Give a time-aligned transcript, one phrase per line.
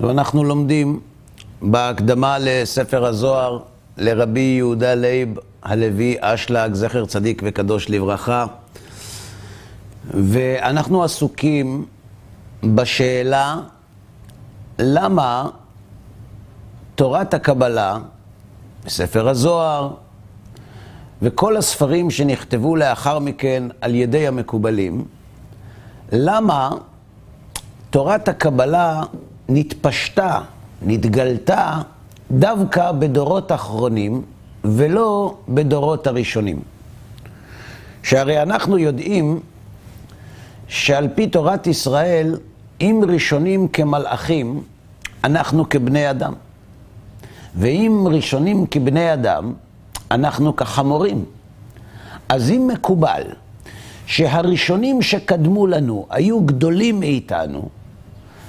[0.00, 1.00] ואנחנו לומדים
[1.62, 3.58] בהקדמה לספר הזוהר
[3.98, 8.46] לרבי יהודה לייב הלוי אשלג, זכר צדיק וקדוש לברכה.
[10.10, 11.84] ואנחנו עסוקים
[12.64, 13.60] בשאלה
[14.78, 15.48] למה
[16.94, 17.98] תורת הקבלה,
[18.84, 19.90] בספר הזוהר,
[21.22, 25.04] וכל הספרים שנכתבו לאחר מכן על ידי המקובלים,
[26.12, 26.70] למה
[27.90, 29.02] תורת הקבלה
[29.48, 30.40] נתפשטה,
[30.82, 31.80] נתגלתה,
[32.30, 34.22] דווקא בדורות אחרונים,
[34.64, 36.60] ולא בדורות הראשונים.
[38.02, 39.40] שהרי אנחנו יודעים
[40.68, 42.38] שעל פי תורת ישראל,
[42.80, 44.62] אם ראשונים כמלאכים,
[45.24, 46.32] אנחנו כבני אדם.
[47.56, 49.52] ואם ראשונים כבני אדם,
[50.10, 51.24] אנחנו כחמורים.
[52.28, 53.22] אז אם מקובל
[54.06, 57.68] שהראשונים שקדמו לנו היו גדולים מאיתנו,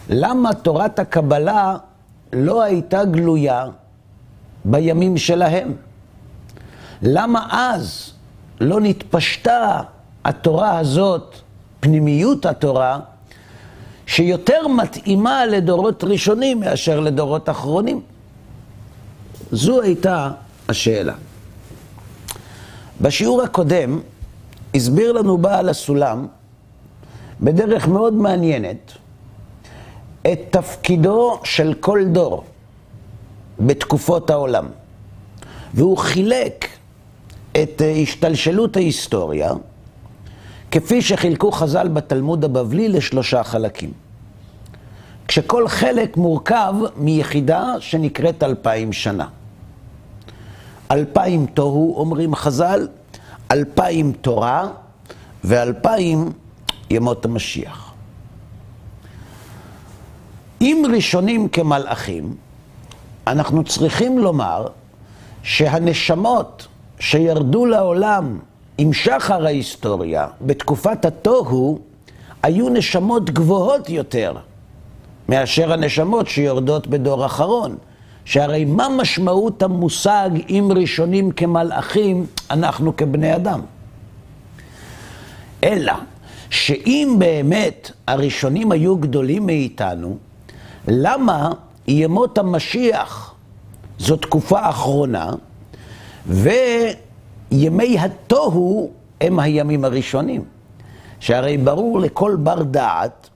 [0.10, 1.78] למה תורת הקבלה
[2.34, 3.66] לא הייתה גלויה
[4.66, 5.74] בימים שלהם?
[7.02, 8.12] למה אז
[8.60, 9.82] לא נתפשטה
[10.26, 11.36] התורה הזאת,
[11.80, 13.00] פנימיות התורה,
[14.06, 18.02] שיותר מתאימה לדורות ראשונים מאשר לדורות אחרונים?
[19.52, 20.32] זו הייתה
[20.70, 21.14] השאלה.
[23.02, 24.00] בשיעור הקודם
[24.76, 26.28] הסביר לנו בעל הסולם,
[27.42, 28.92] בדרך מאוד מעניינת,
[30.32, 32.44] את תפקידו של כל דור
[33.60, 34.66] בתקופות העולם.
[35.74, 36.68] והוא חילק
[37.52, 39.52] את השתלשלות ההיסטוריה,
[40.72, 43.92] כפי שחילקו חז"ל בתלמוד הבבלי לשלושה חלקים.
[45.28, 49.28] כשכל חלק מורכב מיחידה שנקראת אלפיים שנה.
[50.92, 52.88] אלפיים תוהו, אומרים חז"ל,
[53.52, 54.68] אלפיים תורה
[55.44, 56.32] ואלפיים
[56.90, 57.83] ימות המשיח.
[60.64, 62.36] אם ראשונים כמלאכים,
[63.28, 64.68] אנחנו צריכים לומר
[65.44, 66.68] שהנשמות
[67.00, 68.40] שירדו לעולם
[68.78, 71.80] עם שחר ההיסטוריה, בתקופת התוהו,
[72.44, 74.34] היו נשמות גבוהות יותר
[75.30, 77.78] מאשר הנשמות שיורדות בדור אחרון.
[78.26, 83.62] שהרי מה משמעות המושג אם ראשונים כמלאכים, אנחנו כבני אדם?
[85.64, 85.94] אלא
[86.50, 90.18] שאם באמת הראשונים היו גדולים מאיתנו,
[90.88, 91.52] למה
[91.88, 93.34] ימות המשיח
[94.00, 95.32] זו תקופה אחרונה,
[96.28, 100.44] וימי התוהו הם הימים הראשונים?
[101.20, 103.30] שהרי ברור לכל בר דעת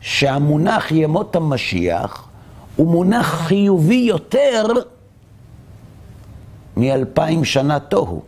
[0.00, 2.28] שהמונח ימות המשיח
[2.76, 4.66] הוא מונח חיובי יותר
[6.76, 8.22] מאלפיים שנה תוהו.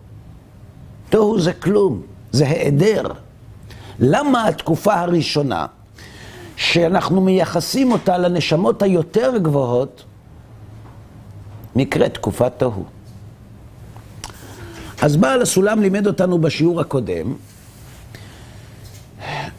[1.10, 2.02] תוהו זה כלום,
[2.32, 3.02] זה היעדר.
[3.98, 5.66] למה התקופה הראשונה,
[6.56, 10.04] שאנחנו מייחסים אותה לנשמות היותר גבוהות,
[11.76, 12.84] נקראת תקופת תוהו?
[15.02, 17.34] אז בעל הסולם לימד אותנו בשיעור הקודם,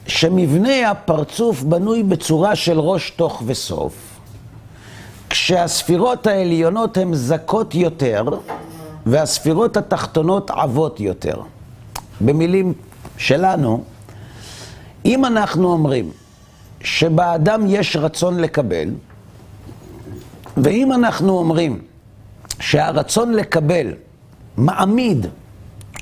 [0.07, 4.19] שמבנה הפרצוף בנוי בצורה של ראש תוך וסוף.
[5.29, 8.23] כשהספירות העליונות הן זכות יותר,
[9.05, 11.41] והספירות התחתונות עבות יותר.
[12.21, 12.73] במילים
[13.17, 13.83] שלנו,
[15.05, 16.11] אם אנחנו אומרים
[16.83, 18.89] שבאדם יש רצון לקבל,
[20.57, 21.81] ואם אנחנו אומרים
[22.59, 23.93] שהרצון לקבל
[24.57, 25.27] מעמיד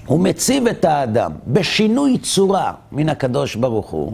[0.10, 4.14] ומציב את האדם בשינוי צורה מן הקדוש ברוך הוא,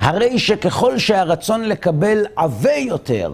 [0.00, 3.32] הרי שככל שהרצון לקבל עבה יותר,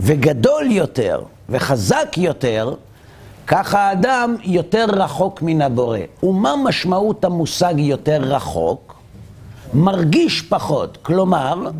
[0.00, 2.74] וגדול יותר וחזק יותר,
[3.46, 5.98] ככה האדם יותר רחוק מן הבורא.
[6.22, 8.95] ומה משמעות המושג יותר רחוק?
[9.76, 10.98] מרגיש פחות.
[11.02, 11.70] כלומר,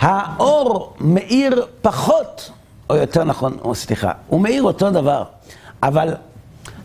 [0.00, 2.50] האור מאיר פחות,
[2.90, 5.22] או יותר נכון, או סליחה, הוא מאיר אותו דבר,
[5.82, 6.14] אבל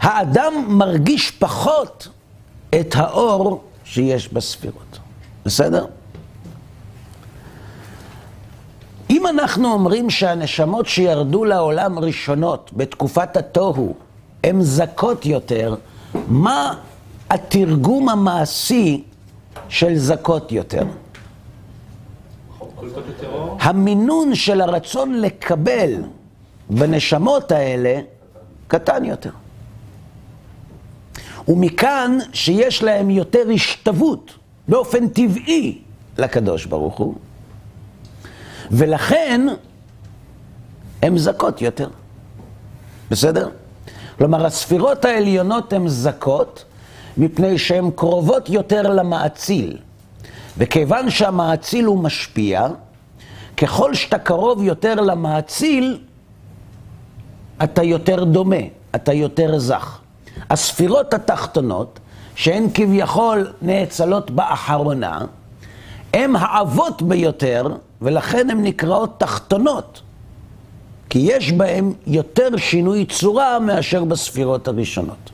[0.02, 2.08] האדם מרגיש פחות
[2.80, 5.00] את האור שיש בספירות.
[5.46, 5.86] בסדר?
[9.10, 13.94] אם אנחנו אומרים שהנשמות שירדו לעולם ראשונות בתקופת התוהו
[14.44, 15.76] הן זכות יותר,
[16.28, 16.74] מה
[17.30, 19.04] התרגום המעשי
[19.70, 20.84] של זכות יותר?
[23.60, 26.04] המינון של הרצון לקבל
[26.70, 28.00] בנשמות האלה
[28.68, 29.32] קטן יותר.
[31.48, 34.32] ומכאן שיש להם יותר השתוות
[34.68, 35.82] באופן טבעי
[36.18, 37.16] לקדוש ברוך הוא.
[38.72, 39.42] ולכן
[41.02, 41.90] הן זכות יותר.
[43.12, 43.50] בסדר?
[44.18, 46.66] כלומר, הספירות העליונות הן זכות
[47.18, 49.78] מפני שהן קרובות יותר למאציל.
[50.58, 52.68] וכיוון שהמאציל הוא משפיע,
[53.58, 56.00] ככל שאתה קרוב יותר למאציל,
[57.64, 58.56] אתה יותר דומה,
[58.96, 60.00] אתה יותר זך.
[60.50, 62.00] הספירות התחתונות,
[62.36, 65.20] שהן כביכול נאצלות באחרונה,
[66.14, 67.68] הן העבות ביותר,
[68.02, 70.02] ולכן הן נקראות תחתונות.
[71.10, 75.32] כי יש בהן יותר שינוי צורה מאשר בספירות הראשונות.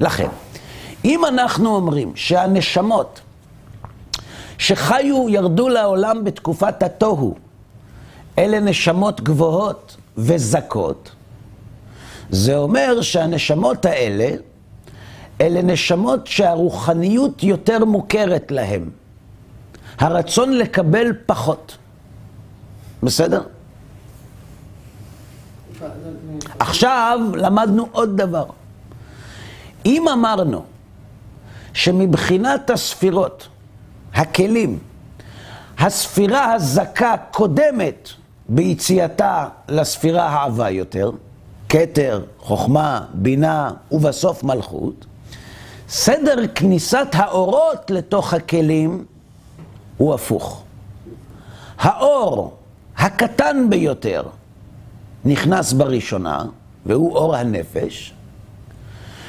[0.00, 0.28] לכן,
[1.04, 3.20] אם אנחנו אומרים שהנשמות
[4.58, 7.34] שחיו, ירדו לעולם בתקופת התוהו,
[8.38, 11.10] אלה נשמות גבוהות וזכות,
[12.30, 14.28] זה אומר שהנשמות האלה,
[15.40, 18.90] אלה נשמות שהרוחניות יותר מוכרת להם.
[19.98, 21.76] הרצון לקבל פחות.
[23.02, 23.42] בסדר?
[26.58, 28.44] עכשיו למדנו עוד דבר.
[29.86, 30.64] אם אמרנו
[31.76, 33.48] שמבחינת הספירות,
[34.14, 34.78] הכלים,
[35.78, 38.08] הספירה הזכה קודמת
[38.48, 41.10] ביציאתה לספירה העבה יותר,
[41.68, 45.06] כתר, חוכמה, בינה ובסוף מלכות,
[45.88, 49.04] סדר כניסת האורות לתוך הכלים
[49.96, 50.62] הוא הפוך.
[51.78, 52.56] האור
[52.96, 54.22] הקטן ביותר
[55.24, 56.44] נכנס בראשונה,
[56.86, 58.14] והוא אור הנפש,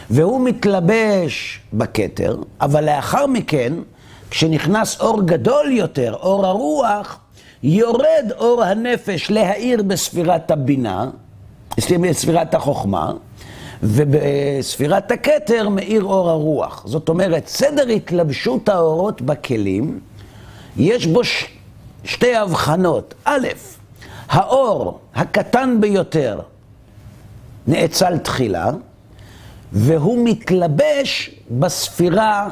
[0.10, 3.74] והוא מתלבש בכתר, אבל לאחר מכן,
[4.30, 7.20] כשנכנס אור גדול יותר, אור הרוח,
[7.64, 11.10] יורד אור הנפש להאיר בספירת הבינה,
[12.02, 13.14] בספירת החוכמה,
[13.84, 16.84] ובספירת הכתר מאיר אור הרוח.
[16.88, 20.00] זאת אומרת, סדר התלבשות האורות בכלים,
[20.78, 21.46] יש בו ש...
[22.04, 23.14] שתי הבחנות.
[23.26, 23.48] א',
[24.30, 26.40] האור הקטן ביותר
[27.68, 28.72] נאצל תחילה,
[29.72, 32.50] והוא מתלבש בספירה,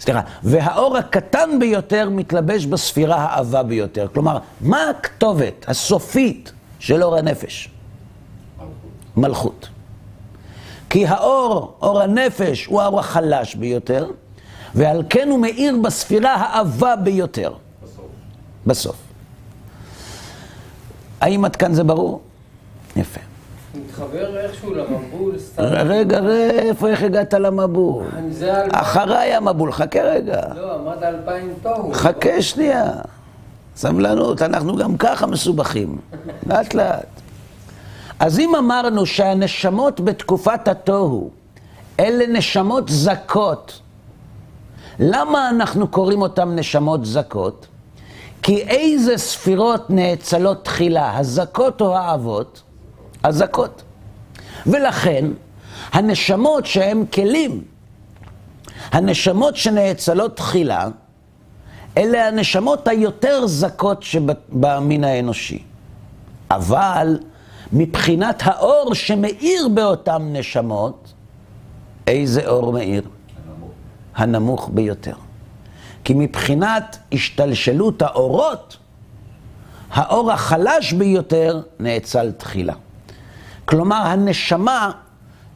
[0.00, 4.06] סליחה, והאור הקטן ביותר מתלבש בספירה העבה ביותר.
[4.14, 7.68] כלומר, מה הכתובת הסופית של אור הנפש?
[9.16, 9.68] מלכות.
[10.90, 14.10] כי האור, אור הנפש, הוא האור החלש ביותר,
[14.74, 17.52] ועל כן הוא מאיר בספירה העבה ביותר.
[17.82, 18.04] בסוף.
[18.66, 18.96] בסוף.
[21.20, 22.20] האם עד כאן זה ברור?
[22.96, 23.29] יפה.
[23.74, 25.62] מתחבר איכשהו למבול, סתם.
[25.62, 26.20] רגע,
[26.50, 28.04] איפה, איך הגעת למבול?
[28.72, 30.40] אחריי המבול, חכה רגע.
[30.56, 31.92] לא, אמרת אלפיים תוהו.
[31.92, 32.92] חכה שנייה.
[33.76, 35.98] סבלנות, אנחנו גם ככה מסובכים.
[36.48, 37.06] לאט לאט.
[38.18, 41.30] אז אם אמרנו שהנשמות בתקופת התוהו,
[42.00, 43.80] אלה נשמות זכות,
[44.98, 47.66] למה אנחנו קוראים אותן נשמות זכות?
[48.42, 52.62] כי איזה ספירות נאצלות תחילה, הזכות או האבות?
[53.24, 53.82] הזכות.
[54.66, 55.24] ולכן,
[55.92, 57.64] הנשמות שהן כלים,
[58.92, 60.88] הנשמות שנאצלות תחילה,
[61.98, 65.62] אלה הנשמות היותר זכות שבמין האנושי.
[66.50, 67.18] אבל
[67.72, 71.12] מבחינת האור שמאיר באותן נשמות,
[72.06, 73.02] איזה אור מאיר?
[73.02, 73.70] הנמוך.
[74.14, 75.14] הנמוך ביותר.
[76.04, 78.76] כי מבחינת השתלשלות האורות,
[79.90, 82.74] האור החלש ביותר נאצל תחילה.
[83.64, 84.90] כלומר, הנשמה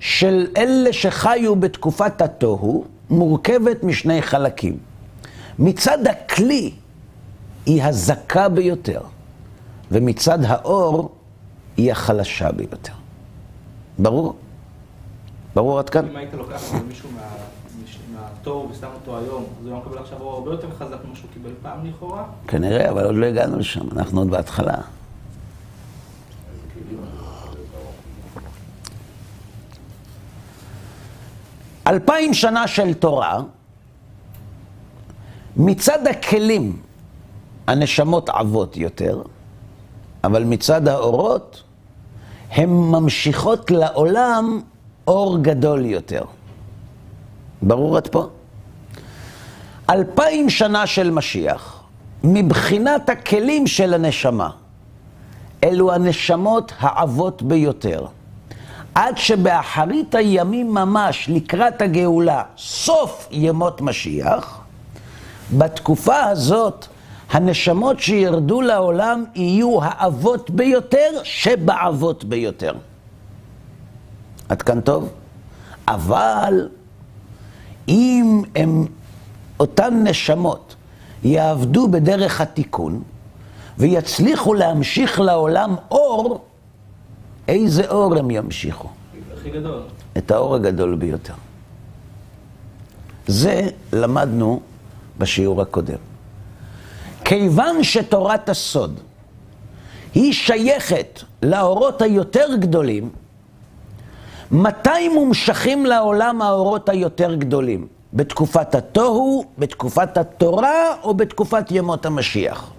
[0.01, 4.79] של אלה שחיו בתקופת התוהו מורכבת משני חלקים.
[5.59, 6.75] מצד הכלי
[7.67, 9.01] היא הזכה ביותר,
[9.91, 11.15] ומצד האור
[11.77, 12.93] היא החלשה ביותר.
[13.99, 14.35] ברור?
[15.55, 16.09] ברור עד כאן?
[16.09, 17.09] אם היית לוקח מישהו
[18.15, 21.87] מהתור ושם אותו היום, זה לא מקבל עכשיו הרבה יותר חזק ממה שהוא קיבל פעם
[21.87, 22.25] לכאורה?
[22.49, 24.77] כנראה, אבל עוד לא הגענו לשם, אנחנו עוד בהתחלה.
[31.87, 33.41] אלפיים שנה של תורה,
[35.57, 36.77] מצד הכלים
[37.67, 39.23] הנשמות עבות יותר,
[40.25, 41.63] אבל מצד האורות
[42.51, 44.61] הן ממשיכות לעולם
[45.07, 46.25] אור גדול יותר.
[47.63, 48.29] ברור עד פה?
[49.91, 51.83] אלפיים שנה של משיח,
[52.25, 54.51] מבחינת הכלים של הנשמה,
[55.65, 58.07] אלו הנשמות העבות ביותר.
[58.95, 64.61] עד שבאחרית הימים ממש, לקראת הגאולה, סוף ימות משיח,
[65.53, 66.87] בתקופה הזאת
[67.31, 72.73] הנשמות שירדו לעולם יהיו האבות ביותר שבאבות ביותר.
[74.49, 75.09] עד כאן טוב?
[75.89, 76.69] אבל
[77.89, 78.87] אם הם,
[79.61, 80.75] אותן נשמות
[81.25, 83.03] יעבדו בדרך התיקון
[83.79, 86.45] ויצליחו להמשיך לעולם אור,
[87.49, 88.89] איזה אור הם ימשיכו?
[89.35, 89.83] הכי גדול.
[90.19, 91.35] את האור הגדול ביותר.
[93.27, 94.61] זה למדנו
[95.19, 95.99] בשיעור הקודם.
[97.25, 99.01] כיוון שתורת הסוד
[100.15, 103.11] היא שייכת לאורות היותר גדולים,
[104.51, 107.87] מתי מומשכים לעולם האורות היותר גדולים?
[108.13, 112.73] בתקופת התוהו, בתקופת התורה או בתקופת ימות המשיח?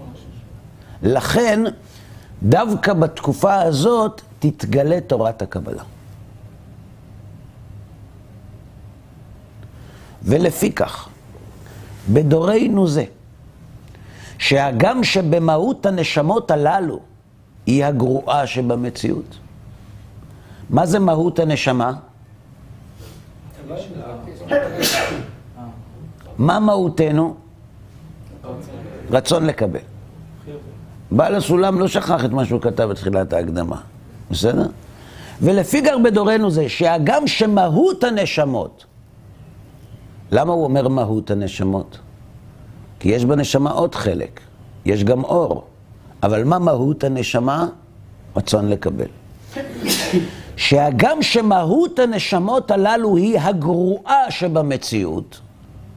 [1.03, 1.63] לכן,
[2.43, 5.83] דווקא בתקופה הזאת תתגלה תורת הקבלה.
[10.23, 11.09] ולפיכך,
[12.13, 13.05] בדורנו זה,
[14.37, 16.99] שהגם שבמהות הנשמות הללו
[17.65, 19.37] היא הגרועה שבמציאות.
[20.69, 21.91] מה זה מהות הנשמה?
[26.37, 27.35] מה מהותנו?
[29.11, 29.79] רצון לקבל.
[31.11, 33.81] בעל הסולם לא שכח את מה שהוא כתב בתחילת ההקדמה,
[34.31, 34.67] בסדר?
[35.41, 38.85] ולפי גר בדורנו זה שהגם שמהות הנשמות,
[40.31, 41.97] למה הוא אומר מהות הנשמות?
[42.99, 44.39] כי יש בנשמה עוד חלק,
[44.85, 45.63] יש גם אור.
[46.23, 47.67] אבל מה מהות הנשמה?
[48.35, 49.05] רצון לקבל.
[50.57, 55.39] שהגם שמהות הנשמות הללו היא הגרועה שבמציאות,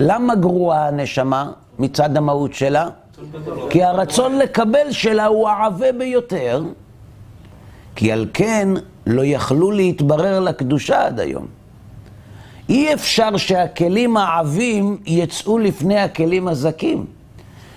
[0.00, 2.88] למה גרועה הנשמה מצד המהות שלה?
[3.70, 6.62] כי הרצון לקבל שלה הוא העבה ביותר,
[7.98, 8.68] כי על כן
[9.06, 11.46] לא יכלו להתברר לקדושה עד היום.
[12.68, 17.06] אי אפשר שהכלים העבים יצאו לפני הכלים הזכים.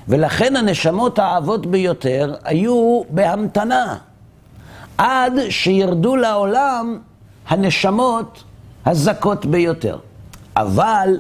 [0.07, 3.97] ולכן הנשמות העבות ביותר היו בהמתנה,
[4.97, 6.97] עד שירדו לעולם
[7.47, 8.43] הנשמות
[8.85, 9.97] הזכות ביותר.
[10.55, 11.17] אבל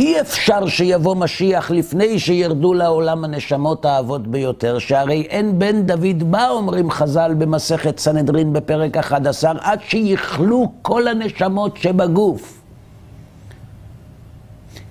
[0.00, 6.48] אי אפשר שיבוא משיח לפני שירדו לעולם הנשמות האהבות ביותר, שהרי אין בן דוד בא,
[6.48, 12.62] אומרים חז"ל במסכת סנהדרין בפרק 11, עד שיכלו כל הנשמות שבגוף.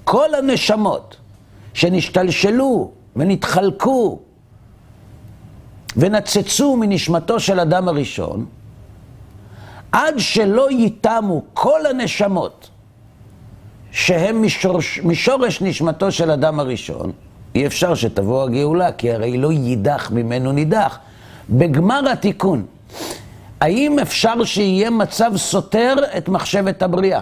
[0.03, 1.15] כל הנשמות
[1.73, 4.19] שנשתלשלו ונתחלקו
[5.97, 8.45] ונצצו מנשמתו של אדם הראשון,
[9.91, 12.68] עד שלא ייתמו כל הנשמות
[13.91, 17.11] שהם משורש, משורש נשמתו של אדם הראשון,
[17.55, 20.99] אי אפשר שתבוא הגאולה, כי הרי לא יידח ממנו נידח.
[21.49, 22.65] בגמר התיקון,
[23.61, 27.19] האם אפשר שיהיה מצב סותר את מחשבת הבריאה?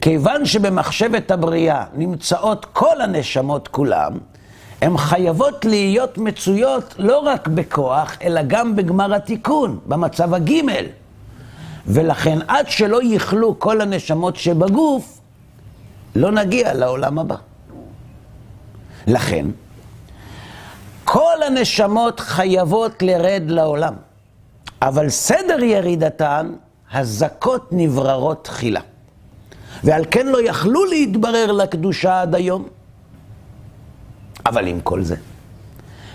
[0.00, 4.12] כיוון שבמחשבת הבריאה נמצאות כל הנשמות כולם,
[4.82, 10.84] הן חייבות להיות מצויות לא רק בכוח, אלא גם בגמר התיקון, במצב הגימל.
[11.86, 15.15] ולכן עד שלא יכלו כל הנשמות שבגוף,
[16.16, 17.36] לא נגיע לעולם הבא.
[19.06, 19.46] לכן,
[21.04, 23.94] כל הנשמות חייבות לרד לעולם,
[24.82, 26.52] אבל סדר ירידתן,
[26.92, 28.80] הזכות נבררות תחילה.
[29.84, 32.68] ועל כן לא יכלו להתברר לקדושה עד היום.
[34.46, 35.16] אבל עם כל זה,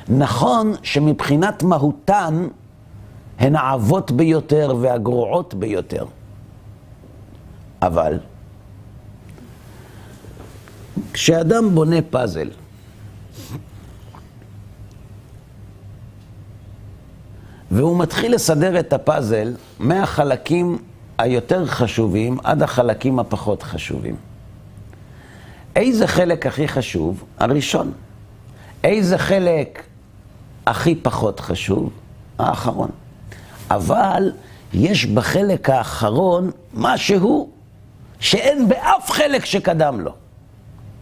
[0.10, 2.48] נכון שמבחינת מהותן
[3.40, 6.06] הן העבות ביותר והגרועות ביותר.
[7.82, 8.20] אבל
[11.14, 12.50] כשאדם בונה פאזל,
[17.72, 20.78] והוא מתחיל לסדר את הפאזל מהחלקים
[21.18, 24.16] היותר חשובים עד החלקים הפחות חשובים.
[25.76, 27.24] איזה חלק הכי חשוב?
[27.40, 27.92] הראשון.
[28.84, 29.84] איזה חלק
[30.66, 31.90] הכי פחות חשוב?
[32.40, 32.90] האחרון.
[33.70, 34.32] אבל
[34.74, 37.50] יש בחלק האחרון משהו
[38.20, 40.12] שאין באף חלק שקדם לו,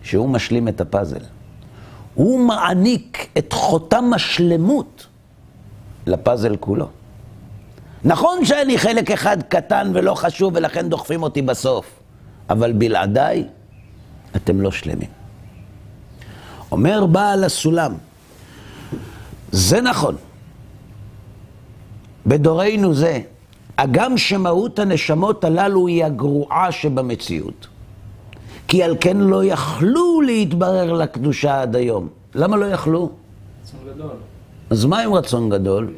[0.04, 1.22] שהוא משלים את הפאזל.
[2.16, 5.08] הוא מעניק את חותם השלמות
[6.08, 6.88] לפאזל כולו.
[8.04, 11.86] נכון שאני חלק אחד קטן ולא חשוב ולכן דוחפים אותי בסוף,
[12.50, 13.48] אבל בלעדיי
[14.36, 15.10] אתם לא שלמים.
[16.72, 17.94] אומר בעל הסולם,
[19.52, 20.16] זה נכון.
[22.26, 23.22] בדורנו זה,
[23.78, 27.68] הגם שמהות הנשמות הללו היא הגרועה שבמציאות,
[28.70, 32.08] כי על כן לא יכלו להתברר לקדושה עד היום.
[32.36, 33.10] למה לא יכלו?
[34.70, 35.94] אז מה עם רצון גדול?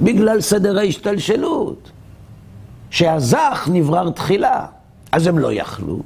[0.00, 1.90] בגלל סדר ההשתלשלות.
[2.90, 4.66] שהזך נברר תחילה,
[5.12, 6.00] אז הם לא יכלו,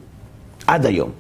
[0.66, 1.11] עד היום.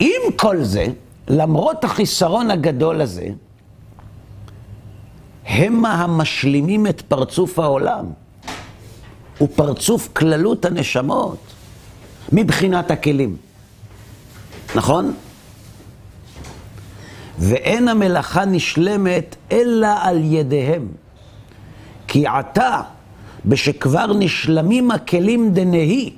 [0.00, 0.86] עם כל זה,
[1.28, 3.26] למרות החיסרון הגדול הזה,
[5.46, 8.06] המה המשלימים את פרצוף העולם,
[9.40, 11.49] ופרצוף כללות הנשמות,
[12.32, 13.36] מבחינת הכלים.
[14.74, 15.14] נכון?
[17.38, 20.88] ואין המלאכה נשלמת אלא על ידיהם.
[22.08, 22.82] כי עתה,
[23.46, 26.12] בשכבר נשלמים הכלים דנהי,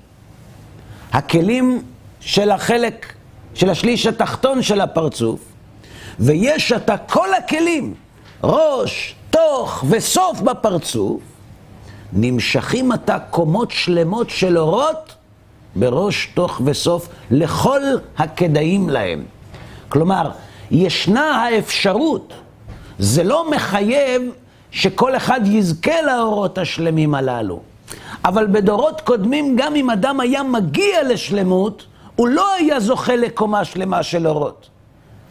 [1.13, 1.83] הכלים
[2.21, 3.13] של החלק,
[3.55, 5.41] של השליש התחתון של הפרצוף,
[6.21, 7.95] ויש עתה כל הכלים
[8.45, 11.21] ראש, תוך וסוף בפרצוף,
[12.13, 15.15] נמשכים עתה קומות שלמות של אורות
[15.77, 17.81] בראש, תוך וסוף לכל
[18.19, 19.25] הכדאים להם.
[19.89, 20.31] כלומר,
[20.71, 22.33] ישנה האפשרות,
[22.99, 24.23] זה לא מחייב
[24.71, 27.61] שכל אחד יזכה לאורות השלמים הללו.
[28.25, 31.85] אבל בדורות קודמים, גם אם אדם היה מגיע לשלמות,
[32.17, 34.69] הוא לא היה זוכה לקומה שלמה של אורות.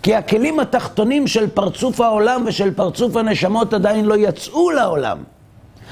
[0.04, 5.18] כי הכלים התחתונים של פרצוף העולם ושל פרצוף הנשמות עדיין לא יצאו לעולם.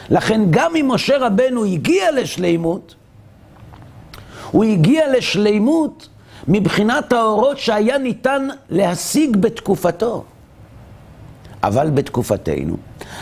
[0.10, 2.96] לכן גם אם משה רבנו הגיע לשלימות,
[4.52, 6.08] הוא הגיע לשלימות
[6.48, 10.24] מבחינת האורות שהיה ניתן להשיג בתקופתו.
[11.64, 12.78] אבל בתקופתנו,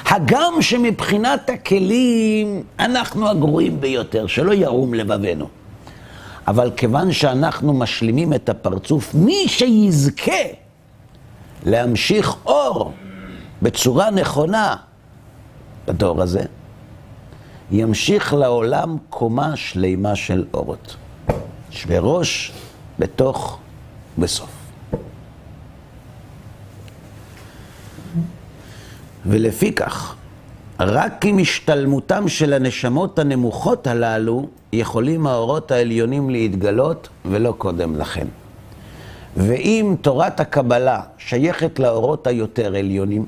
[0.05, 5.47] הגם שמבחינת הכלים אנחנו הגרועים ביותר, שלא ירום לבבנו.
[6.47, 10.31] אבל כיוון שאנחנו משלימים את הפרצוף, מי שיזכה
[11.65, 12.91] להמשיך אור
[13.61, 14.75] בצורה נכונה
[15.87, 16.43] בדור הזה,
[17.71, 20.95] ימשיך לעולם קומה שלימה של אורות.
[21.77, 22.51] שווה ראש
[22.99, 23.59] בתוך
[24.17, 24.49] בסוף.
[29.25, 30.15] ולפיכך,
[30.79, 38.27] רק עם השתלמותם של הנשמות הנמוכות הללו, יכולים האורות העליונים להתגלות, ולא קודם לכן.
[39.37, 43.25] ואם תורת הקבלה שייכת לאורות היותר עליונים,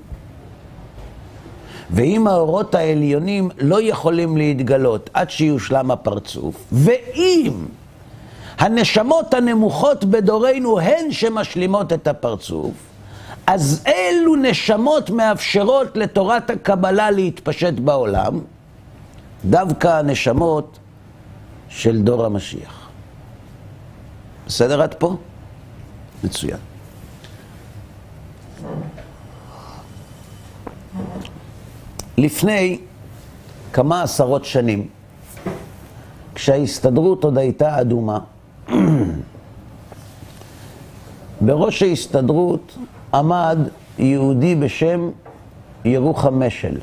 [1.92, 7.54] ואם האורות העליונים לא יכולים להתגלות עד שיושלם הפרצוף, ואם
[8.60, 12.74] הנשמות הנמוכות בדורנו הן שמשלימות את הפרצוף,
[13.48, 18.40] אז אילו נשמות מאפשרות לתורת הקבלה להתפשט בעולם?
[19.46, 20.80] דווקא הנשמות
[21.70, 22.90] של דור המשיח.
[24.48, 25.16] בסדר עד פה?
[26.24, 26.58] מצוין.
[32.18, 32.80] לפני
[33.74, 34.88] כמה עשרות שנים,
[36.36, 38.20] כשההסתדרות עוד הייתה אדומה,
[41.42, 42.78] בראש ההסתדרות
[43.14, 43.58] עמד
[43.98, 45.10] יהודי בשם
[45.86, 46.78] ירוחם משל.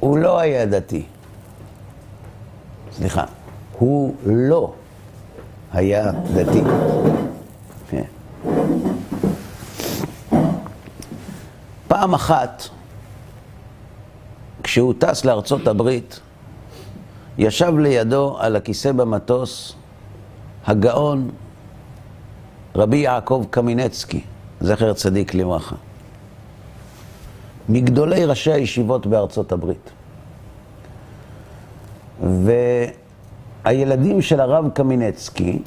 [0.00, 1.04] הוא לא היה דתי.
[2.92, 3.24] סליחה,
[3.78, 4.72] הוא לא
[5.72, 6.62] היה דתי.
[7.90, 8.17] כן.
[12.00, 12.62] פעם אחת,
[14.62, 16.20] כשהוא טס לארצות הברית,
[17.38, 19.74] ישב לידו על הכיסא במטוס
[20.66, 21.30] הגאון
[22.74, 24.20] רבי יעקב קמינצקי,
[24.60, 25.76] זכר צדיק לברכה,
[27.68, 29.90] מגדולי ראשי הישיבות בארצות הברית.
[33.64, 35.62] והילדים של הרב קמינצקי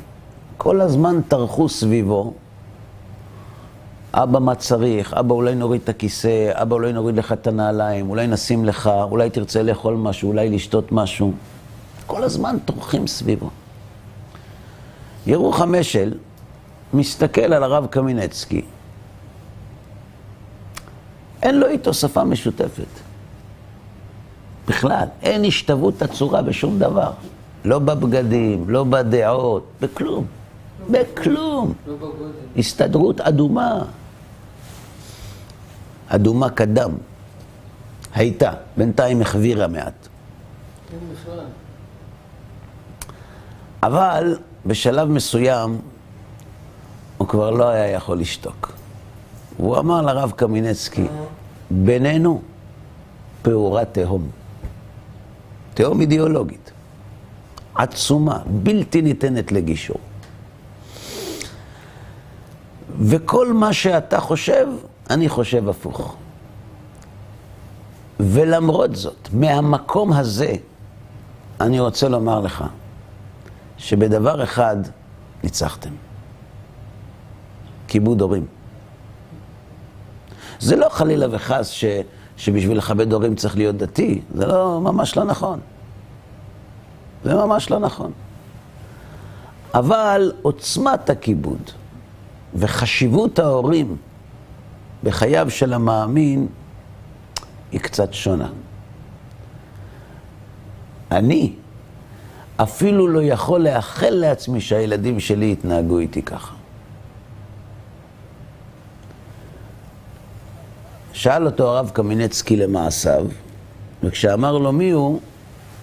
[0.58, 2.34] כל הזמן טרחו סביבו
[4.14, 5.14] אבא, מה צריך?
[5.14, 9.30] אבא, אולי נוריד את הכיסא, אבא, אולי נוריד לך את הנעליים, אולי נשים לך, אולי
[9.30, 11.34] תרצה לאכול משהו, אולי לשתות משהו.
[12.08, 13.50] כל הזמן טורחים סביבו.
[15.28, 16.14] ירוחם אשל
[16.94, 18.62] מסתכל על הרב קמינצקי,
[21.42, 23.00] אין לו איתו שפה משותפת.
[24.68, 27.12] בכלל, אין השתוות הצורה בשום דבר.
[27.66, 30.26] לא בבגדים, לא בדעות, בכלום.
[30.90, 31.74] בכלום.
[31.88, 31.98] לא.
[32.58, 33.84] הסתדרות אדומה.
[36.16, 36.92] אדומה קדם.
[38.14, 40.08] הייתה, בינתיים החבירה מעט.
[43.84, 45.82] אבל בשלב מסוים
[47.18, 48.72] הוא כבר לא היה יכול לשתוק.
[49.58, 51.06] הוא אמר לרב קמינצקי,
[51.72, 52.42] בינינו
[53.42, 54.30] פעורה תהום.
[55.74, 56.72] תהום אידיאולוגית.
[57.76, 59.98] עצומה, בלתי ניתנת לגישור.
[63.00, 64.68] וכל מה שאתה חושב,
[65.12, 66.16] אני חושב הפוך.
[68.20, 70.54] ולמרות זאת, מהמקום הזה,
[71.62, 72.64] אני רוצה לומר לך,
[73.78, 74.76] שבדבר אחד
[75.44, 75.90] ניצחתם.
[77.88, 78.46] כיבוד הורים.
[80.60, 81.86] זה לא חלילה וחס ש,
[82.38, 85.60] שבשביל לכבד הורים צריך להיות דתי, זה לא, ממש לא נכון.
[87.24, 88.12] זה ממש לא נכון.
[89.74, 91.72] אבל עוצמת הכיבוד
[92.56, 93.98] וחשיבות ההורים
[95.04, 96.48] בחייו של המאמין
[97.72, 98.50] היא קצת שונה.
[101.12, 101.54] אני
[102.58, 106.54] אפילו לא יכול לאחל לעצמי שהילדים שלי יתנהגו איתי ככה.
[111.14, 113.26] שאל אותו הרב קמינצקי למעשיו,
[114.04, 115.20] וכשאמר לו מי הוא,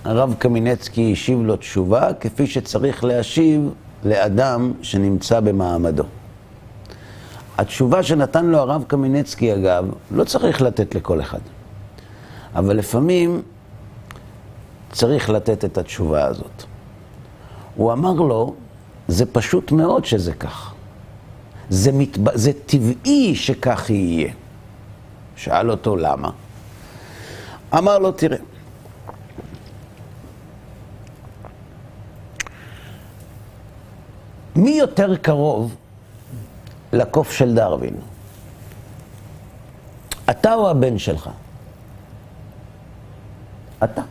[0.04, 3.70] הרב קמינצקי השיב לו תשובה כפי שצריך להשיב
[4.04, 6.04] לאדם שנמצא במעמדו.
[7.59, 11.38] התשובה שנתן לו הרב קמינצקי, אגב, לא צריך לתת לכל אחד.
[12.55, 13.42] אבל לפעמים
[14.92, 16.62] צריך לתת את התשובה הזאת.
[17.75, 18.55] הוא אמר לו,
[19.09, 20.75] זה פשוט מאוד שזה כך.
[21.71, 22.37] זה, מתב...
[22.37, 24.33] זה טבעי שכך יהיה.
[25.37, 26.31] שאל אותו למה.
[27.75, 28.38] אמר לו, תראה,
[34.57, 35.77] מי יותר קרוב
[36.92, 37.94] לקוף של דרווין?
[40.31, 41.31] אתה או הבן שלך?
[43.85, 44.03] אתה.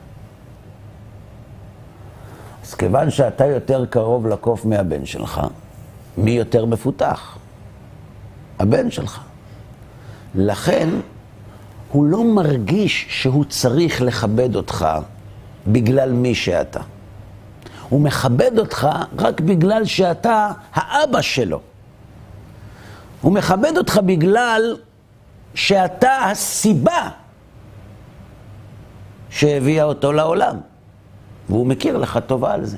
[2.64, 5.42] אז כיוון שאתה יותר קרוב לקוף מהבן שלך,
[6.18, 7.38] מי יותר מפותח?
[8.60, 9.20] הבן שלך.
[10.36, 10.90] לכן,
[11.92, 14.88] הוא לא מרגיש שהוא צריך לכבד אותך
[15.68, 16.80] בגלל מי שאתה.
[17.90, 18.88] הוא מכבד אותך
[19.18, 21.60] רק בגלל שאתה האבא שלו.
[23.22, 24.78] הוא מכבד אותך בגלל
[25.56, 27.10] שאתה הסיבה
[29.30, 30.58] שהביאה אותו לעולם.
[31.50, 32.78] והוא מכיר לך טובה על זה.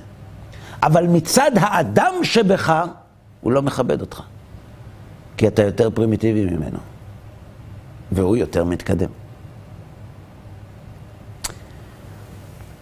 [0.84, 2.84] אבל מצד האדם שבך,
[3.42, 4.22] הוא לא מכבד אותך.
[5.38, 6.78] כי אתה יותר פרימיטיבי ממנו.
[8.12, 9.10] והוא יותר מתקדם.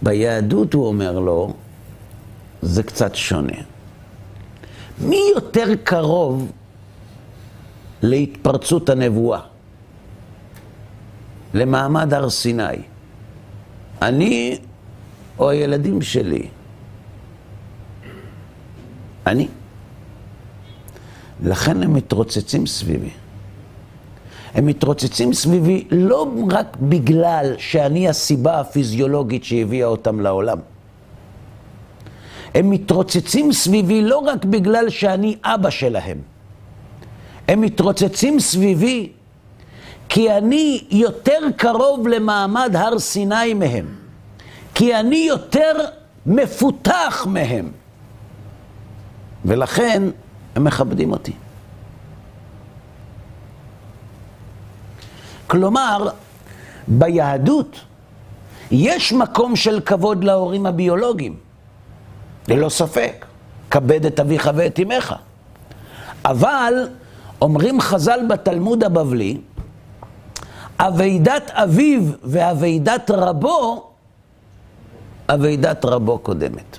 [0.01, 1.53] ביהדות, הוא אומר לו,
[2.61, 3.57] זה קצת שונה.
[5.01, 6.51] מי יותר קרוב
[8.01, 9.39] להתפרצות הנבואה?
[11.53, 12.63] למעמד הר סיני?
[14.01, 14.57] אני
[15.39, 16.47] או הילדים שלי?
[19.27, 19.47] אני.
[21.43, 23.09] לכן הם מתרוצצים סביבי.
[24.53, 30.57] הם מתרוצצים סביבי לא רק בגלל שאני הסיבה הפיזיולוגית שהביאה אותם לעולם.
[32.53, 36.36] הם מתרוצצים סביבי לא רק בגלל שאני אבא שלהם.
[37.47, 39.11] הם מתרוצצים סביבי
[40.09, 43.95] כי אני יותר קרוב למעמד הר סיני מהם.
[44.73, 45.73] כי אני יותר
[46.25, 47.71] מפותח מהם.
[49.45, 50.03] ולכן
[50.55, 51.33] הם מכבדים אותי.
[55.47, 56.09] כלומר,
[56.87, 57.79] ביהדות
[58.71, 61.35] יש מקום של כבוד להורים הביולוגיים,
[62.47, 63.25] ללא ספק.
[63.71, 65.15] כבד את אביך ואת אמך.
[66.25, 66.73] אבל
[67.41, 69.37] אומרים חז"ל בתלמוד הבבלי,
[70.79, 73.89] אבידת אביו ואבידת רבו,
[75.29, 76.77] אבידת רבו קודמת.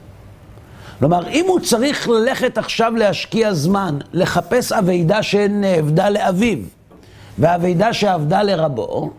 [0.99, 6.59] כלומר, אם הוא צריך ללכת עכשיו להשקיע זמן, לחפש אבידה שנאבדה לאביו,
[7.38, 9.11] והאבידה שאבדה לרבו,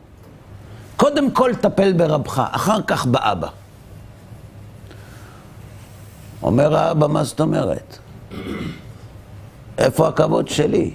[0.96, 3.48] קודם כל טפל ברבך, אחר כך באבא.
[6.44, 7.98] אומר האבא, מה זאת אומרת?
[9.78, 10.94] איפה הכבוד שלי?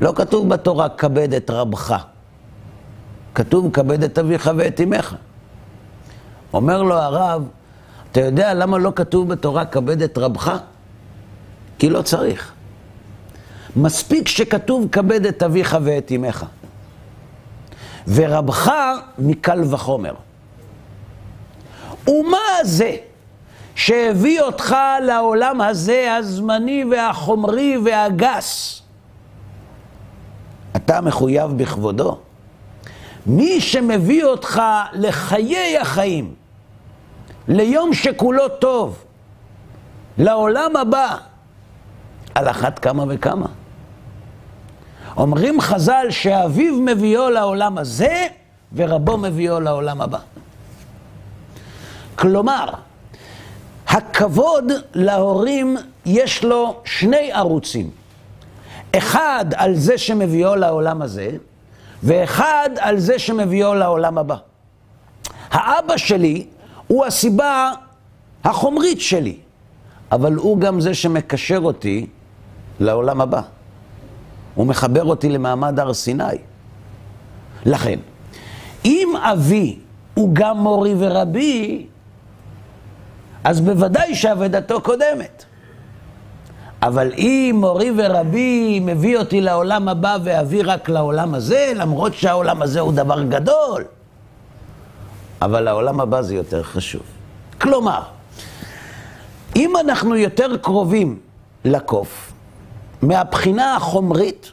[0.00, 1.96] לא כתוב בתורה, כבד את רבך.
[3.34, 5.14] כתוב, כבד את אביך ואת אמך.
[6.52, 7.48] אומר לו הרב,
[8.12, 10.58] אתה יודע למה לא כתוב בתורה, כבד את רבך?
[11.78, 12.52] כי לא צריך.
[13.76, 16.44] מספיק שכתוב כבד את אביך ואת אמך.
[18.08, 18.72] ורבך
[19.18, 20.14] מקל וחומר.
[22.08, 22.96] ומה זה
[23.74, 28.81] שהביא אותך לעולם הזה, הזמני והחומרי והגס?
[30.76, 32.18] אתה מחויב בכבודו.
[33.26, 36.34] מי שמביא אותך לחיי החיים,
[37.48, 39.04] ליום שכולו טוב,
[40.18, 41.16] לעולם הבא,
[42.34, 43.46] על אחת כמה וכמה.
[45.16, 48.26] אומרים חז"ל שאביו מביאו לעולם הזה
[48.74, 50.18] ורבו מביאו לעולם הבא.
[52.14, 52.68] כלומר,
[53.88, 57.90] הכבוד להורים יש לו שני ערוצים.
[58.98, 61.30] אחד על זה שמביאו לעולם הזה,
[62.02, 64.36] ואחד על זה שמביאו לעולם הבא.
[65.50, 66.46] האבא שלי
[66.86, 67.72] הוא הסיבה
[68.44, 69.36] החומרית שלי,
[70.12, 72.06] אבל הוא גם זה שמקשר אותי
[72.80, 73.40] לעולם הבא.
[74.54, 76.24] הוא מחבר אותי למעמד הר סיני.
[77.64, 77.98] לכן,
[78.84, 79.78] אם אבי
[80.14, 81.86] הוא גם מורי ורבי,
[83.44, 85.44] אז בוודאי שאבדתו קודמת.
[86.82, 92.80] אבל אם מורי ורבי מביא אותי לעולם הבא ואביא רק לעולם הזה, למרות שהעולם הזה
[92.80, 93.84] הוא דבר גדול,
[95.42, 97.02] אבל העולם הבא זה יותר חשוב.
[97.60, 98.02] כלומר,
[99.56, 101.18] אם אנחנו יותר קרובים
[101.64, 102.32] לקוף,
[103.02, 104.52] מהבחינה החומרית,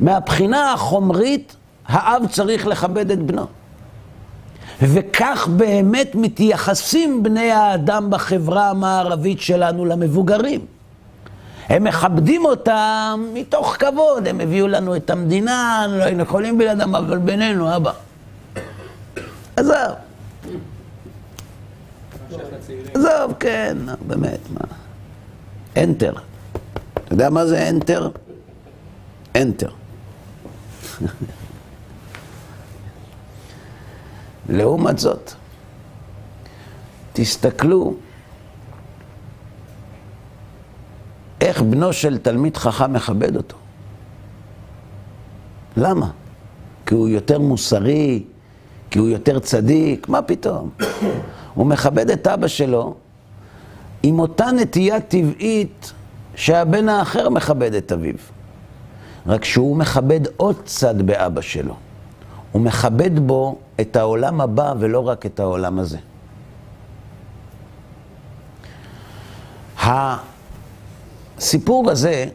[0.00, 3.46] מהבחינה החומרית, האב צריך לכבד את בנו.
[4.82, 10.60] וכך באמת מתייחסים בני האדם בחברה המערבית שלנו למבוגרים.
[11.68, 17.18] הם מכבדים אותם מתוך כבוד, הם הביאו לנו את המדינה, לא היינו יכולים בלעדם, אבל
[17.18, 17.92] בינינו, אבא.
[19.56, 19.74] עזוב.
[22.94, 24.60] עזוב, כן, באמת, מה.
[25.74, 26.18] Enter.
[26.94, 28.02] אתה יודע מה זה Enter?
[29.36, 29.70] Enter.
[34.48, 35.32] לעומת זאת,
[37.12, 37.94] תסתכלו
[41.52, 43.56] איך בנו של תלמיד חכם מכבד אותו.
[45.76, 46.10] למה?
[46.86, 48.22] כי הוא יותר מוסרי,
[48.90, 50.70] כי הוא יותר צדיק, מה פתאום?
[51.54, 52.94] הוא מכבד את אבא שלו
[54.02, 55.92] עם אותה נטייה טבעית
[56.34, 58.14] שהבן האחר מכבד את אביו.
[59.26, 61.74] רק שהוא מכבד עוד צד באבא שלו.
[62.52, 65.98] הוא מכבד בו את העולם הבא ולא רק את העולם הזה.
[71.42, 72.26] הסיפור הזה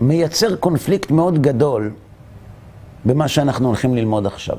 [0.00, 1.90] מייצר קונפליקט מאוד גדול
[3.04, 4.56] במה שאנחנו הולכים ללמוד עכשיו.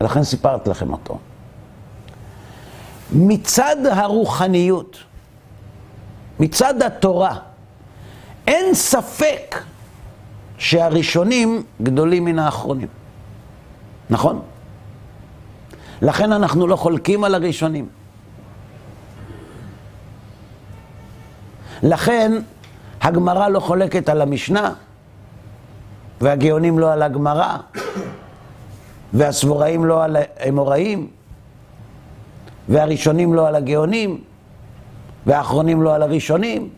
[0.00, 1.18] ולכן סיפרתי לכם אותו.
[3.12, 4.96] מצד הרוחניות,
[6.40, 7.38] מצד התורה,
[8.46, 9.62] אין ספק
[10.58, 12.88] שהראשונים גדולים מן האחרונים.
[14.10, 14.40] נכון?
[16.02, 17.88] לכן אנחנו לא חולקים על הראשונים.
[21.82, 22.32] לכן
[23.02, 24.72] הגמרא לא חולקת על המשנה,
[26.20, 27.56] והגאונים לא על הגמרא,
[29.12, 31.08] והסבוראים לא על האמוראים,
[32.68, 34.20] והראשונים לא על הגאונים,
[35.26, 36.68] והאחרונים לא על הראשונים.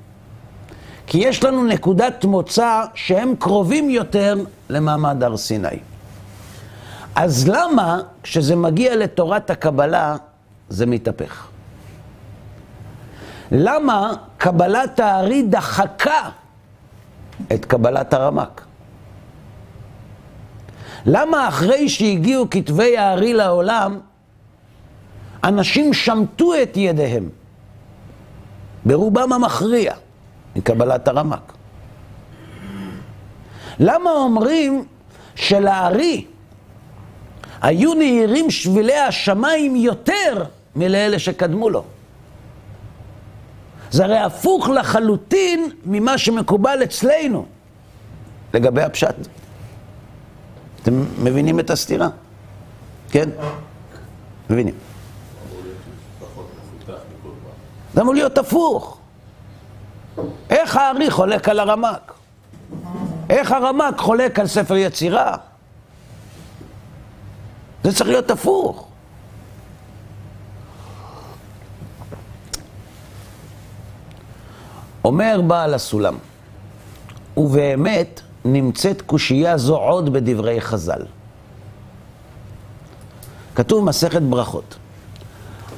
[1.06, 4.36] כי יש לנו נקודת מוצא שהם קרובים יותר
[4.68, 5.78] למעמד הר סיני.
[7.14, 10.16] אז למה כשזה מגיע לתורת הקבלה
[10.68, 11.48] זה מתהפך?
[13.52, 16.30] למה קבלת הארי דחקה
[17.52, 18.64] את קבלת הרמק?
[21.06, 23.98] למה אחרי שהגיעו כתבי הארי לעולם,
[25.44, 27.28] אנשים שמטו את ידיהם,
[28.84, 29.94] ברובם המכריע,
[30.56, 31.52] מקבלת הרמק?
[33.80, 34.84] למה אומרים
[35.34, 36.26] שלארי
[37.62, 40.44] היו נהירים שבילי השמיים יותר
[40.76, 41.84] מלאלה שקדמו לו?
[43.90, 47.46] זה הרי הפוך לחלוטין ממה שמקובל אצלנו
[48.54, 49.14] לגבי הפשט.
[50.82, 52.08] אתם מבינים את הסתירה?
[53.10, 53.28] כן?
[54.50, 54.74] מבינים.
[57.94, 58.98] זה אמור להיות הפוך.
[60.50, 62.12] איך הארי חולק על הרמק?
[63.30, 65.36] איך הרמק חולק על ספר יצירה?
[67.84, 68.87] זה צריך להיות הפוך.
[75.04, 76.14] אומר בעל הסולם,
[77.36, 81.02] ובאמת נמצאת קושייה זו עוד בדברי חז"ל.
[83.54, 84.76] כתוב מסכת ברכות.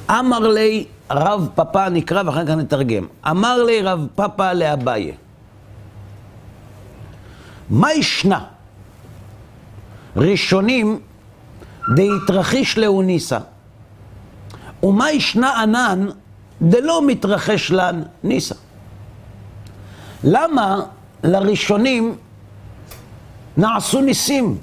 [0.09, 3.07] אמר לי רב פאפא, נקרא ואחר כך נתרגם.
[3.29, 5.11] אמר לי רב פאפא לאביי,
[7.69, 8.45] מה ישנה?
[10.15, 10.99] ראשונים
[11.95, 13.39] דהתרחיש לאוניסה,
[14.83, 16.07] ומה ישנה ענן
[16.61, 18.55] דלא מתרחש לן ניסה.
[20.23, 20.81] למה
[21.23, 22.15] לראשונים
[23.57, 24.57] נעשו ניסים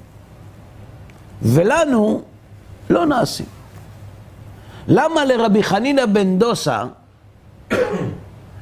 [1.41, 2.21] ולנו
[2.89, 3.45] לא נעשים?
[4.87, 6.83] למה לרבי חנינא בן דוסה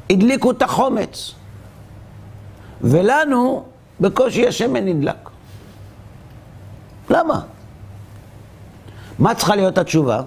[0.09, 1.33] הדליקו את החומץ
[2.81, 3.63] ולנו
[3.99, 5.29] בקושי השמן נדלק?
[7.09, 7.41] למה?
[9.19, 10.21] מה צריכה להיות התשובה?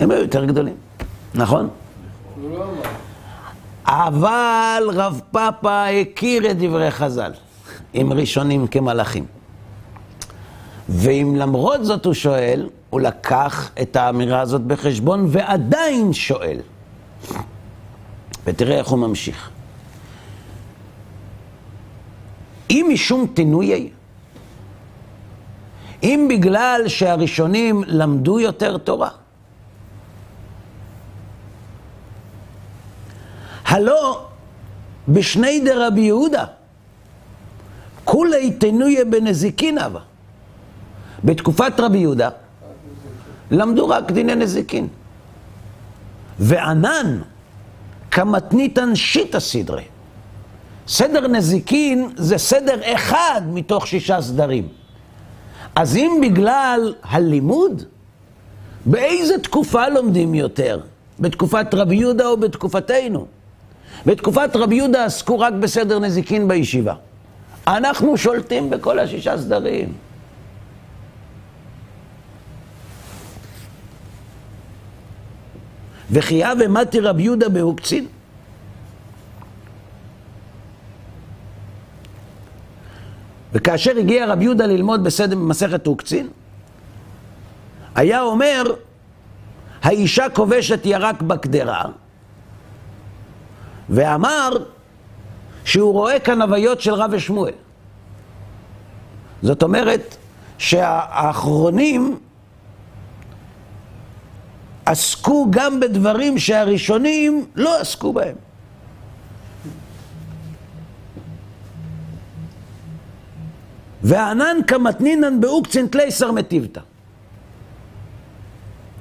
[0.00, 0.76] הם היו יותר גדולים,
[1.34, 1.68] נכון?
[3.88, 7.32] אבל רב פאפא הכיר את דברי חז"ל,
[7.92, 9.26] עם ראשונים כמלאכים.
[10.88, 16.60] ואם למרות זאת הוא שואל, הוא לקח את האמירה הזאת בחשבון ועדיין שואל.
[18.44, 19.50] ותראה איך הוא ממשיך.
[22.70, 23.90] אם משום תינויי,
[26.02, 29.10] אם בגלל שהראשונים למדו יותר תורה,
[33.68, 34.26] הלא
[35.08, 36.44] בשני דרבי יהודה,
[38.04, 40.00] כולי תנויה בנזיקין אבה.
[41.24, 42.28] בתקופת רבי יהודה
[43.50, 44.88] למדו רק דיני נזיקין.
[46.38, 47.20] וענן
[48.10, 49.84] כמתניתן שיטה סדרי.
[50.88, 54.68] סדר נזיקין זה סדר אחד מתוך שישה סדרים.
[55.74, 57.82] אז אם בגלל הלימוד,
[58.86, 60.80] באיזה תקופה לומדים יותר?
[61.20, 63.26] בתקופת רבי יהודה או בתקופתנו?
[64.06, 66.94] בתקופת רבי יהודה עסקו רק בסדר נזיקין בישיבה.
[67.66, 69.92] אנחנו שולטים בכל השישה סדרים.
[76.10, 78.06] וחיה ומתי רבי יהודה בהוקצין.
[83.52, 86.28] וכאשר הגיע רבי יהודה ללמוד בסדר במסכת הוקצין,
[87.94, 88.62] היה אומר,
[89.82, 91.84] האישה כובשת ירק בקדרה,
[93.90, 94.64] ואמר
[95.64, 97.52] שהוא רואה כאן הוויות של רב ושמואל.
[99.42, 100.16] זאת אומרת
[100.58, 102.18] שהאחרונים
[104.86, 108.36] עסקו גם בדברים שהראשונים לא עסקו בהם.
[114.02, 116.80] וענן כמתנינן באוקצין תלייסר מטיבתא.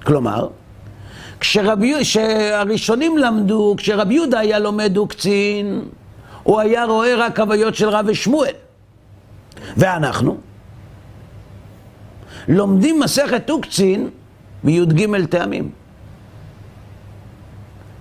[0.04, 0.50] כלומר,
[1.40, 5.82] כשהראשונים למדו, כשרבי יהודה היה לומד אוקצין,
[6.44, 8.54] הוא היה רואה רק הוויות של רב ושמואל.
[9.78, 10.38] ואנחנו
[12.48, 14.10] לומדים מסכת אוקצין
[14.64, 15.70] בי"ג טעמים.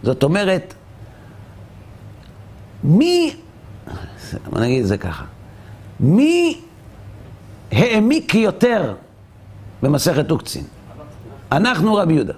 [0.03, 0.75] זאת אומרת,
[2.85, 3.35] מי,
[4.51, 5.25] בוא נגיד את זה ככה,
[6.01, 6.61] מי
[7.73, 8.95] העמיק יותר
[9.83, 10.65] במסכת אוקצין?
[11.53, 12.35] אנחנו רבי יהודה.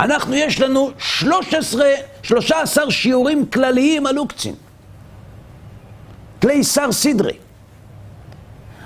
[0.00, 1.84] אנחנו, יש לנו 13,
[2.22, 4.54] 13 שיעורים כלליים על אוקצין.
[6.42, 7.36] כלי שר סדרי.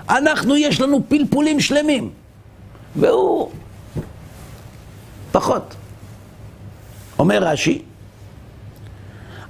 [0.09, 2.11] אנחנו, יש לנו פלפולים שלמים.
[2.97, 3.51] והוא
[5.33, 5.75] פחות.
[7.19, 7.83] אומר רש"י,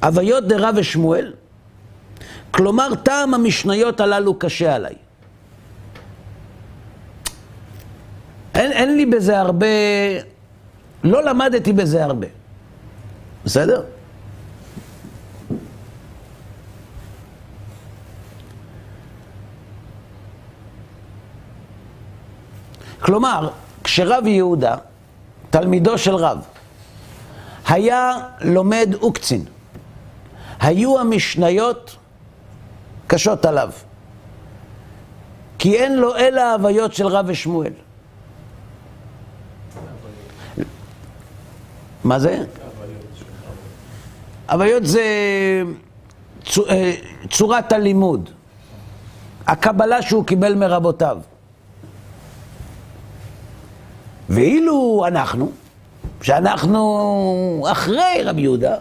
[0.02, 1.32] הוויות דרב ושמואל,
[2.50, 4.94] כלומר טעם המשניות הללו קשה עליי.
[8.54, 9.66] אין, אין לי בזה הרבה,
[11.04, 12.26] לא למדתי בזה הרבה.
[13.44, 13.82] בסדר?
[23.00, 23.50] כלומר,
[23.84, 24.76] כשרב יהודה,
[25.50, 26.38] תלמידו של רב,
[27.68, 29.44] היה לומד אוקצין,
[30.60, 31.96] היו המשניות
[33.06, 33.70] קשות עליו,
[35.58, 37.72] כי אין לו אלא ההוויות של רב ושמואל.
[42.10, 42.44] מה זה?
[44.50, 45.02] הוויות זה
[46.68, 46.92] אה,
[47.30, 48.30] צורת הלימוד,
[49.46, 51.18] הקבלה שהוא קיבל מרבותיו.
[54.28, 55.50] ואילו אנחנו,
[56.22, 58.76] שאנחנו אחרי רבי יהודה,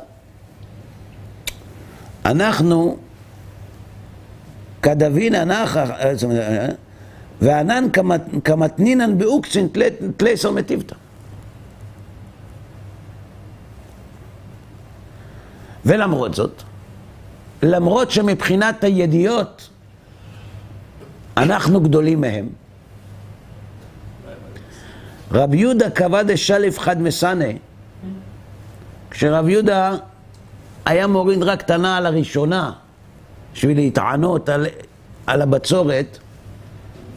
[2.26, 2.98] אנחנו
[4.82, 5.78] כדבין הנח,
[7.42, 7.88] וענן
[8.44, 9.68] כמתנינן באוקצין
[10.18, 10.96] תלייסר מטיבתא.
[15.90, 16.64] ולמרות זאת,
[17.64, 19.70] למרות שמבחינת הידיעות
[21.38, 22.50] אנחנו גדולים מהם,
[25.32, 27.46] רב יהודה קבע דשלף חד מסנה,
[29.12, 29.92] כשרב יהודה
[30.86, 32.72] היה מוריד רק את הנעל הראשונה
[33.54, 34.66] בשביל להתענות על,
[35.28, 36.18] על הבצורת,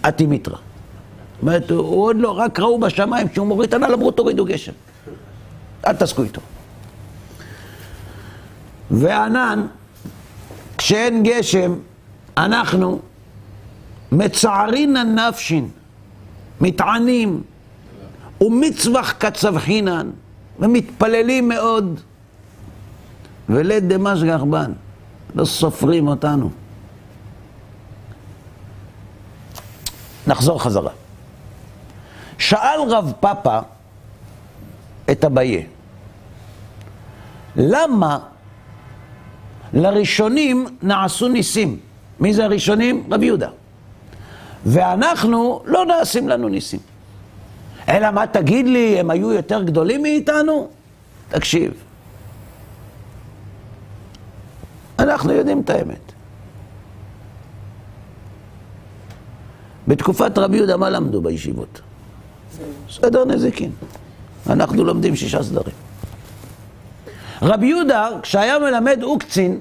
[0.08, 0.54] אטימיטרא.
[0.54, 0.62] זאת
[1.42, 4.72] אומרת, הוא עוד לא, רק ראו בשמיים שהוא מוריד את הנעל, אמרו תורידו גשם.
[5.86, 6.40] אל תעסקו איתו.
[8.92, 9.66] וענן,
[10.78, 11.74] כשאין גשם,
[12.36, 13.00] אנחנו
[14.12, 15.68] מצערינן נפשין,
[16.60, 17.42] מתענים,
[18.40, 20.10] ומצווח כצבחינן,
[20.58, 22.00] ומתפללים מאוד.
[23.48, 24.72] ולית דמשגח בן,
[25.34, 26.50] לא סופרים אותנו.
[30.26, 30.90] נחזור חזרה.
[32.38, 33.58] שאל רב פאפה
[35.10, 35.62] את אביה,
[37.56, 38.18] למה
[39.74, 41.78] לראשונים נעשו ניסים?
[42.20, 43.08] מי זה הראשונים?
[43.10, 43.48] רבי יהודה.
[44.66, 46.80] ואנחנו, לא נעשים לנו ניסים.
[47.88, 50.68] אלא מה תגיד לי, הם היו יותר גדולים מאיתנו?
[51.28, 51.72] תקשיב.
[54.98, 56.12] אנחנו יודעים את האמת.
[59.88, 61.80] בתקופת רבי יהודה מה למדו בישיבות?
[62.90, 63.70] סדר נזיקין.
[64.50, 65.81] אנחנו לומדים שישה סדרים.
[67.42, 69.60] רבי יהודה, כשהיה מלמד אוקצין,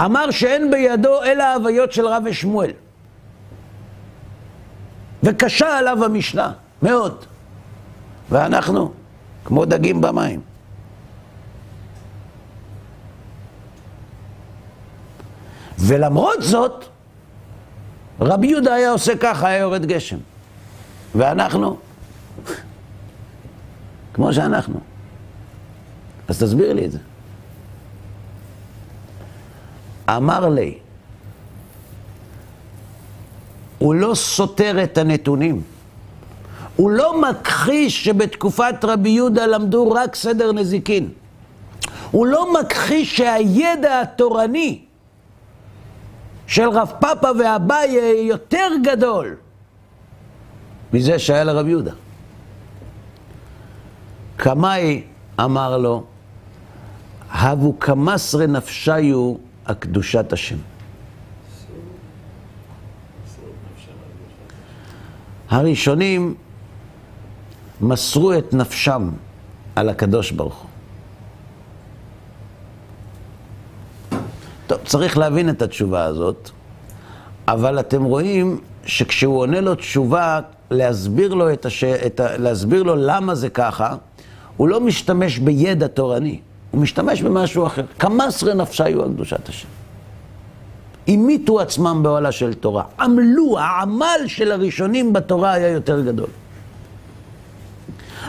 [0.00, 2.70] אמר שאין בידו אלא ההוויות של רב ושמואל.
[5.22, 6.52] וקשה עליו המשנה.
[6.82, 7.24] מאוד.
[8.30, 8.92] ואנחנו
[9.44, 10.40] כמו דגים במים.
[15.78, 16.84] ולמרות זאת,
[18.20, 20.16] רבי יהודה היה עושה ככה, היה יורד גשם.
[21.14, 21.78] ואנחנו,
[24.14, 24.89] כמו שאנחנו.
[26.30, 26.98] אז תסביר לי את זה.
[30.08, 30.78] אמר לי,
[33.78, 35.62] הוא לא סותר את הנתונים.
[36.76, 41.08] הוא לא מכחיש שבתקופת רבי יהודה למדו רק סדר נזיקין.
[42.10, 44.84] הוא לא מכחיש שהידע התורני
[46.46, 49.36] של רב פאפה ואביי יותר גדול
[50.92, 51.92] מזה שהיה לרב יהודה.
[54.36, 55.02] קמאי
[55.40, 56.04] אמר לו,
[57.30, 59.34] הבו כמסרי נפשיו
[59.66, 60.56] הקדושת השם.
[65.48, 66.34] הראשונים
[67.80, 69.10] מסרו את נפשם
[69.76, 70.70] על הקדוש ברוך הוא.
[74.66, 76.50] טוב, צריך להבין את התשובה הזאת,
[77.48, 81.84] אבל אתם רואים שכשהוא עונה לו תשובה, להסביר לו, את הש...
[81.84, 82.36] את ה...
[82.36, 83.96] להסביר לו למה זה ככה,
[84.56, 86.40] הוא לא משתמש בידע תורני,
[86.70, 87.84] הוא משתמש במשהו אחר.
[87.98, 89.68] כמסרי נפשיו על קדושת השם.
[91.08, 92.84] המיתו עצמם באוהלה של תורה.
[93.00, 96.28] עמלו, העמל של הראשונים בתורה היה יותר גדול.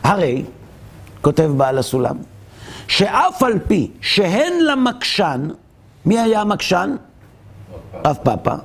[0.03, 0.43] הרי,
[1.21, 2.17] כותב בעל הסולם,
[2.87, 5.47] שאף על פי שהן למקשן,
[6.05, 6.95] מי היה המקשן?
[8.05, 8.55] רב פאפה,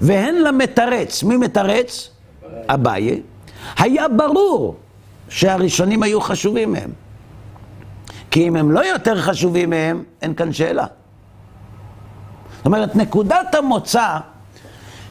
[0.00, 2.10] והן למתרץ, מי מתרץ?
[2.68, 3.22] אביי,
[3.78, 4.76] היה ברור
[5.28, 6.90] שהראשונים היו חשובים מהם.
[8.32, 10.86] כי אם הם לא יותר חשובים מהם, אין כאן שאלה.
[12.56, 14.18] זאת אומרת, נקודת המוצא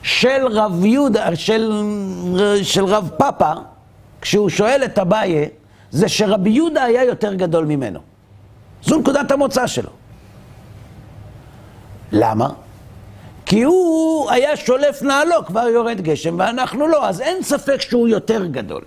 [0.04, 1.72] של רב יהודה, של,
[2.64, 3.52] של רב פאפה,
[4.22, 5.50] כשהוא שואל את אביי,
[5.92, 8.00] זה שרבי יהודה היה יותר גדול ממנו.
[8.84, 9.90] זו נקודת המוצא שלו.
[12.12, 12.50] למה?
[13.46, 18.46] כי הוא היה שולף נעלו, כבר יורד גשם, ואנחנו לא, אז אין ספק שהוא יותר
[18.46, 18.82] גדול.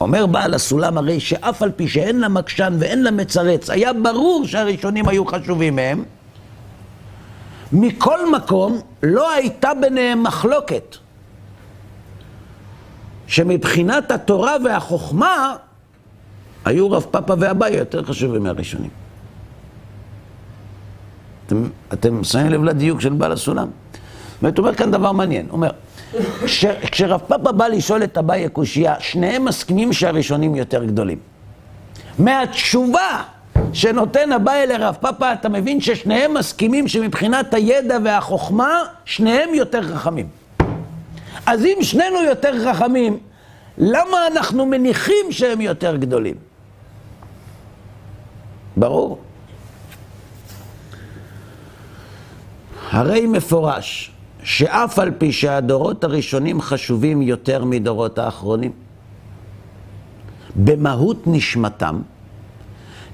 [0.00, 4.46] אומר בעל הסולם הרי שאף על פי שאין לה מקשן ואין לה מצרץ, היה ברור
[4.46, 6.04] שהראשונים היו חשובים מהם,
[7.72, 10.96] מכל מקום לא הייתה ביניהם מחלוקת.
[13.26, 15.56] שמבחינת התורה והחוכמה,
[16.64, 18.90] היו רב פאפה ואביי יותר חשובים מהראשונים.
[21.46, 23.68] אתם, אתם שמים לב לדיוק של בעל הסולם?
[24.42, 25.46] זאת אומרת כאן דבר מעניין.
[25.46, 25.70] הוא אומר,
[26.44, 31.18] כש, כשרב פאפה בא לשאול את אביי קושייה, שניהם מסכימים שהראשונים יותר גדולים.
[32.18, 33.22] מהתשובה
[33.72, 40.28] שנותן אביי לרב פאפה, אתה מבין ששניהם מסכימים שמבחינת הידע והחוכמה, שניהם יותר חכמים.
[41.46, 43.18] אז אם שנינו יותר חכמים,
[43.78, 46.34] למה אנחנו מניחים שהם יותר גדולים?
[48.76, 49.18] ברור.
[52.90, 54.10] הרי מפורש
[54.48, 58.72] שאף על פי שהדורות הראשונים חשובים יותר מדורות האחרונים,
[60.56, 62.00] במהות נשמתם,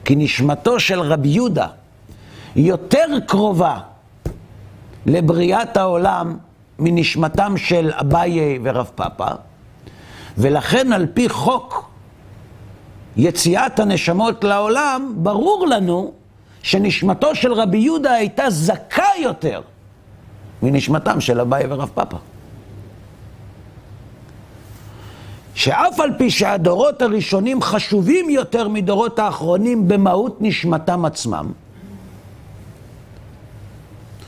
[0.04, 1.66] כי נשמתו של רבי יהודה
[2.56, 3.78] יותר קרובה
[5.06, 6.36] לבריאת העולם
[6.78, 9.30] מנשמתם של אביי ורב פאפה,
[10.38, 11.90] ולכן על פי חוק
[13.16, 16.12] יציאת הנשמות לעולם, ברור לנו
[16.62, 19.60] שנשמתו של רבי יהודה הייתה זכה יותר
[20.64, 22.16] מנשמתם של אביי ורב פאפה.
[25.54, 31.52] שאף על פי שהדורות הראשונים חשובים יותר מדורות האחרונים במהות נשמתם עצמם,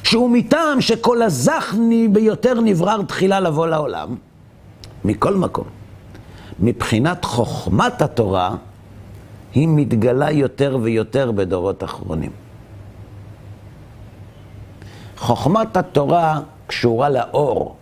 [0.02, 1.74] שהוא מטעם שכל הזך
[2.12, 4.14] ביותר נברר תחילה לבוא לעולם,
[5.04, 5.66] מכל מקום,
[6.60, 8.54] מבחינת חוכמת התורה,
[9.54, 12.45] היא מתגלה יותר ויותר בדורות אחרונים.
[15.16, 17.76] חוכמת התורה קשורה לאור.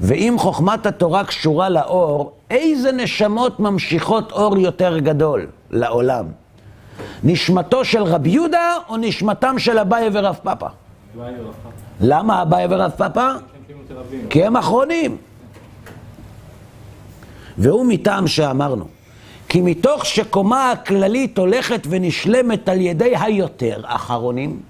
[0.00, 6.26] ואם חוכמת התורה קשורה לאור, איזה נשמות ממשיכות אור יותר גדול לעולם?
[7.24, 10.66] נשמתו של רב יהודה או נשמתם של אביי ורב פאפה?
[12.00, 13.28] למה אביי ורב פאפה?
[14.30, 15.16] כי הם אחרונים.
[17.58, 18.84] והוא מטעם שאמרנו,
[19.48, 24.60] כי מתוך שקומה הכללית הולכת ונשלמת על ידי היותר אחרונים,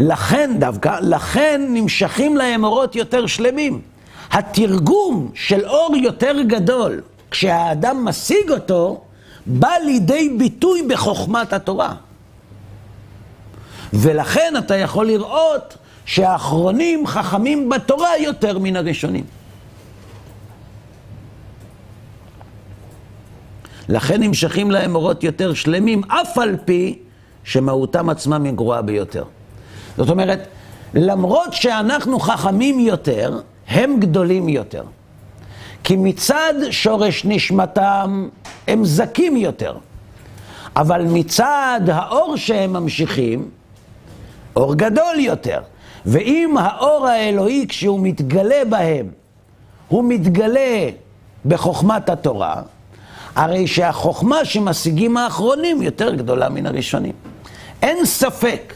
[0.00, 3.80] לכן דווקא, לכן נמשכים להם אורות יותר שלמים.
[4.30, 9.00] התרגום של אור יותר גדול, כשהאדם משיג אותו,
[9.46, 11.94] בא לידי ביטוי בחוכמת התורה.
[13.92, 19.24] ולכן אתה יכול לראות שהאחרונים חכמים בתורה יותר מן הראשונים.
[23.88, 26.98] לכן נמשכים להם אורות יותר שלמים, אף על פי
[27.44, 29.24] שמהותם עצמם היא גרועה ביותר.
[29.96, 30.46] זאת אומרת,
[30.94, 34.82] למרות שאנחנו חכמים יותר, הם גדולים יותר.
[35.84, 38.28] כי מצד שורש נשמתם
[38.68, 39.76] הם זכים יותר.
[40.76, 43.48] אבל מצד האור שהם ממשיכים,
[44.56, 45.60] אור גדול יותר.
[46.06, 49.06] ואם האור האלוהי, כשהוא מתגלה בהם,
[49.88, 50.88] הוא מתגלה
[51.46, 52.62] בחוכמת התורה,
[53.34, 57.12] הרי שהחוכמה שמשיגים האחרונים יותר גדולה מן הראשונים.
[57.82, 58.74] אין ספק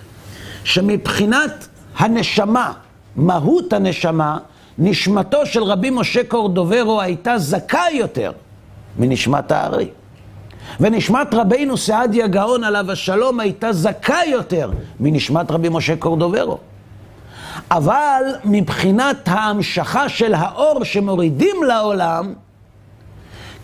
[0.65, 2.73] שמבחינת הנשמה,
[3.17, 4.39] מהות הנשמה,
[4.79, 8.33] נשמתו של רבי משה קורדוברו הייתה זכה יותר
[8.99, 9.89] מנשמת הארי.
[10.81, 16.59] ונשמת רבינו סעדיה גאון עליו השלום הייתה זכה יותר מנשמת רבי משה קורדוברו.
[17.71, 22.35] אבל מבחינת ההמשכה של האור שמורידים לעולם,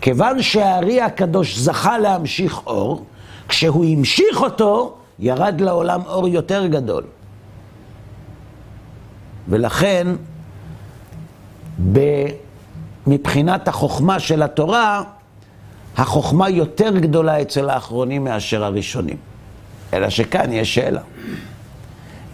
[0.01, 3.05] כיוון שהארי הקדוש זכה להמשיך אור,
[3.47, 7.03] כשהוא המשיך אותו, ירד לעולם אור יותר גדול.
[9.49, 10.07] ולכן,
[13.07, 15.03] מבחינת החוכמה של התורה,
[15.97, 19.17] החוכמה יותר גדולה אצל האחרונים מאשר הראשונים.
[19.93, 21.01] אלא שכאן יש שאלה.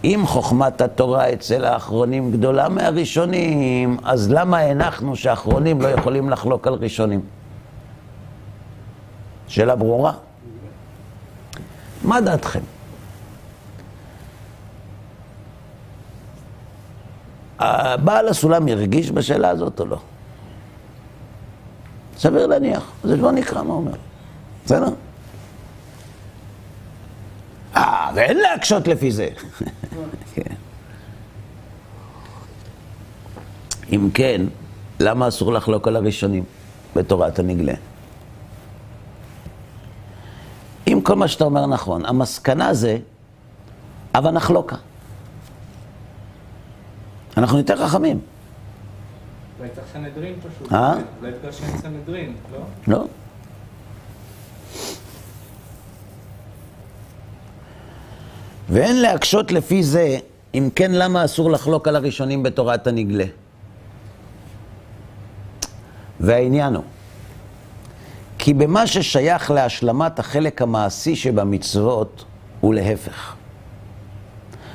[0.04, 6.74] אם חוכמת התורה אצל האחרונים גדולה מהראשונים, אז למה הנחנו שהאחרונים לא יכולים לחלוק על
[6.74, 7.20] ראשונים?
[9.48, 10.12] שאלה ברורה.
[12.08, 12.60] מה דעתכם?
[18.04, 19.98] בעל הסולם הרגיש בשאלה הזאת או לא?
[22.18, 22.92] סביר להניח.
[23.04, 23.92] אז בוא נקרא מה אומר.
[24.64, 24.88] בסדר?
[27.76, 29.28] אה, ואין להקשות לפי זה.
[33.92, 34.40] אם כן,
[35.00, 36.44] למה אסור לחלוק על הראשונים
[36.96, 37.74] בתורת הנגלה?
[40.86, 42.98] אם כל מה שאתה אומר נכון, המסקנה זה,
[44.14, 44.76] אבל נחלוקה.
[47.36, 48.20] אנחנו יותר חכמים.
[49.58, 50.72] אולי צריך סנהדרין פשוט.
[50.72, 50.94] אה?
[51.20, 52.58] אולי בגלל שאין סנהדרין, לא?
[52.88, 53.04] לא.
[58.68, 60.18] ואין להקשות לפי זה,
[60.54, 63.26] אם כן, למה אסור לחלוק על הראשונים בתורת הנגלה?
[66.20, 66.84] והעניין הוא,
[68.38, 72.24] כי במה ששייך להשלמת החלק המעשי שבמצוות,
[72.60, 73.34] הוא להפך.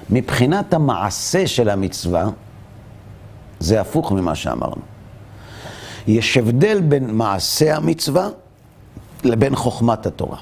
[0.10, 2.26] מבחינת המעשה של המצווה,
[3.60, 4.82] זה הפוך ממה שאמרנו.
[6.08, 8.30] יש הבדל בין מעשה המצווה
[9.24, 10.38] לבין חוכמת התורה.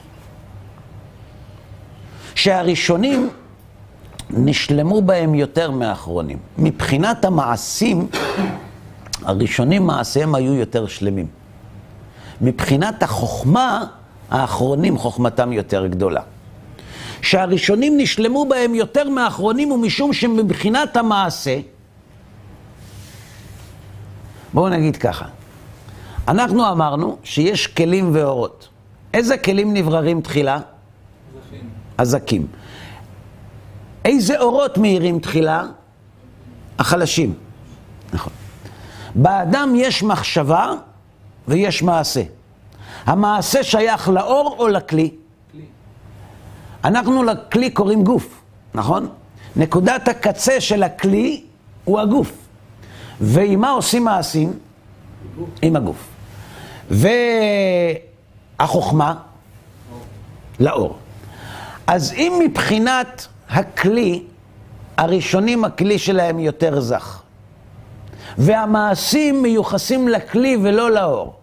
[2.36, 3.30] שהראשונים
[4.30, 6.38] נשלמו בהם יותר מהאחרונים.
[6.58, 8.08] מבחינת המעשים,
[9.24, 11.41] הראשונים מעשיהם היו יותר שלמים.
[12.42, 13.86] מבחינת החוכמה,
[14.32, 16.22] האחרונים חוכמתם יותר גדולה.
[17.22, 21.60] שהראשונים נשלמו בהם יותר מהאחרונים ומשום שמבחינת המעשה,
[24.54, 25.26] בואו נגיד ככה,
[26.28, 28.68] אנחנו אמרנו שיש כלים ואורות.
[29.14, 30.60] איזה כלים נבררים תחילה?
[32.00, 32.48] הזקים.
[34.06, 35.64] איזה אורות מאירים תחילה?
[36.80, 37.34] החלשים.
[38.14, 38.34] נכון.
[39.16, 40.74] באדם יש מחשבה
[41.52, 42.22] ויש מעשה.
[43.06, 45.12] המעשה שייך לאור או לכלי?
[45.52, 45.62] כלי.
[46.84, 48.42] אנחנו לכלי קוראים גוף,
[48.74, 49.10] נכון?
[49.56, 51.44] נקודת הקצה של הכלי
[51.84, 52.32] הוא הגוף.
[53.22, 54.54] ועם מה עושים מעשים?
[55.62, 56.08] עם הגוף.
[58.60, 59.16] והחוכמה?
[60.60, 60.98] לאור.
[61.88, 64.24] אז אם מבחינת הכלי,
[64.98, 67.22] הראשונים הכלי שלהם יותר זך,
[68.38, 71.41] והמעשים מיוחסים לכלי ולא לאור,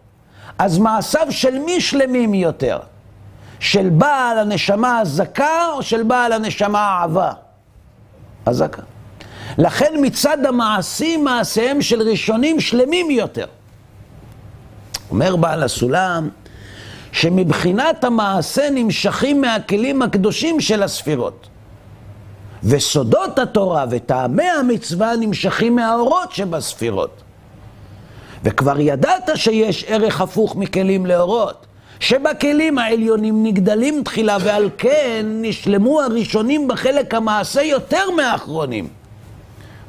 [0.58, 2.78] אז מעשיו של מי שלמים יותר?
[3.60, 7.32] של בעל הנשמה הזכה או של בעל הנשמה העבה?
[8.46, 8.82] הזכה.
[9.58, 13.46] לכן מצד המעשים, מעשיהם של ראשונים שלמים יותר.
[15.10, 16.28] אומר בעל הסולם,
[17.12, 21.48] שמבחינת המעשה נמשכים מהכלים הקדושים של הספירות.
[22.64, 27.22] וסודות התורה וטעמי המצווה נמשכים מהאורות שבספירות.
[28.44, 31.66] וכבר ידעת שיש ערך הפוך מכלים לאורות,
[32.00, 38.88] שבכלים העליונים נגדלים תחילה, ועל כן נשלמו הראשונים בחלק המעשה יותר מהאחרונים.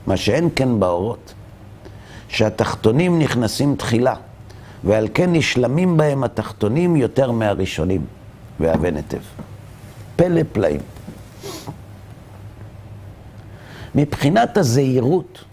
[0.07, 1.33] מה שאין כן באורות,
[2.29, 4.13] שהתחתונים נכנסים תחילה,
[4.83, 8.05] ועל כן נשלמים בהם התחתונים יותר מהראשונים,
[8.59, 9.17] והבן היטב.
[10.15, 10.81] פלא פלאים.
[13.95, 15.43] מבחינת הזהירות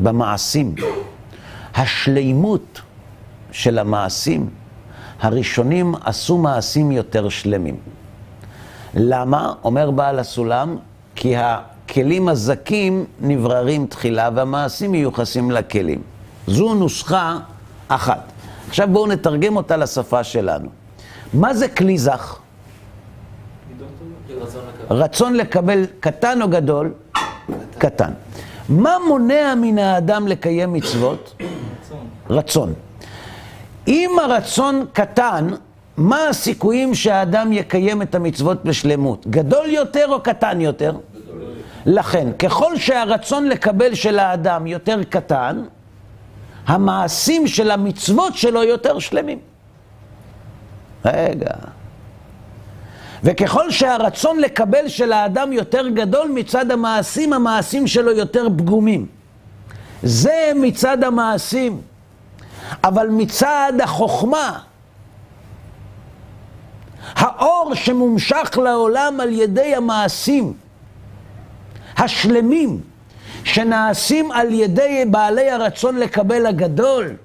[0.00, 0.74] במעשים,
[1.74, 2.80] השלימות
[3.52, 4.50] של המעשים,
[5.20, 7.76] הראשונים עשו מעשים יותר שלמים.
[8.94, 9.52] למה?
[9.64, 10.76] אומר בעל הסולם,
[11.14, 16.02] כי הכלים הזכים נבררים תחילה והמעשים מיוחסים לכלים.
[16.46, 17.38] זו נוסחה
[17.88, 18.32] אחת.
[18.68, 20.68] עכשיו בואו נתרגם אותה לשפה שלנו.
[21.34, 22.38] מה זה כלי זך?
[24.90, 26.92] רצון לקבל קטן או גדול?
[27.78, 28.10] קטן.
[28.68, 31.34] מה מונע מן האדם לקיים מצוות?
[32.30, 32.74] רצון.
[33.88, 35.48] אם הרצון קטן,
[35.96, 39.26] מה הסיכויים שהאדם יקיים את המצוות בשלמות?
[39.26, 40.92] גדול יותר או קטן יותר?
[41.86, 45.62] לכן, ככל שהרצון לקבל של האדם יותר קטן,
[46.66, 49.38] המעשים של המצוות שלו יותר שלמים.
[51.04, 51.50] רגע.
[53.24, 59.06] וככל שהרצון לקבל של האדם יותר גדול מצד המעשים, המעשים שלו יותר פגומים.
[60.02, 61.80] זה מצד המעשים.
[62.84, 64.58] אבל מצד החוכמה,
[67.14, 70.52] האור שמומשך לעולם על ידי המעשים
[71.96, 72.80] השלמים,
[73.44, 77.16] שנעשים על ידי בעלי הרצון לקבל הגדול,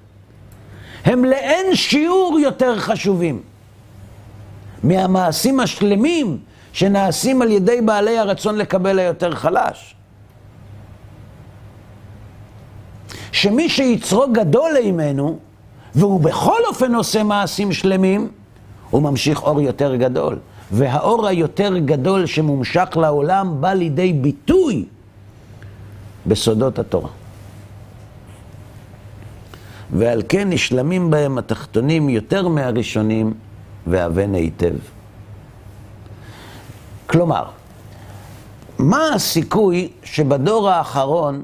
[1.05, 3.41] הם לאין שיעור יותר חשובים
[4.83, 6.37] מהמעשים השלמים
[6.73, 9.94] שנעשים על ידי בעלי הרצון לקבל היותר חלש.
[13.35, 15.39] שמי שיצרו גדול לעימנו,
[15.95, 18.31] והוא בכל אופן עושה מעשים שלמים,
[18.89, 20.39] הוא ממשיך אור יותר גדול.
[20.71, 24.85] והאור היותר גדול שמומשך לעולם בא לידי ביטוי
[26.27, 27.09] בסודות התורה.
[29.91, 33.33] ועל כן נשלמים בהם התחתונים יותר מהראשונים,
[33.87, 34.75] והבן היטב.
[37.07, 37.43] כלומר,
[38.79, 41.43] מה הסיכוי שבדור האחרון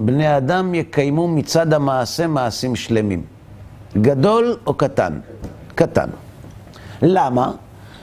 [0.00, 3.22] בני אדם יקיימו מצד המעשה מעשים שלמים?
[3.96, 5.20] גדול או קטן?
[5.74, 6.08] קטן.
[7.02, 7.52] למה?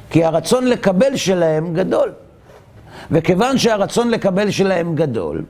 [0.09, 2.11] כי הרצון לקבל שלהם גדול.
[3.11, 5.43] וכיוון שהרצון לקבל שלהם גדול,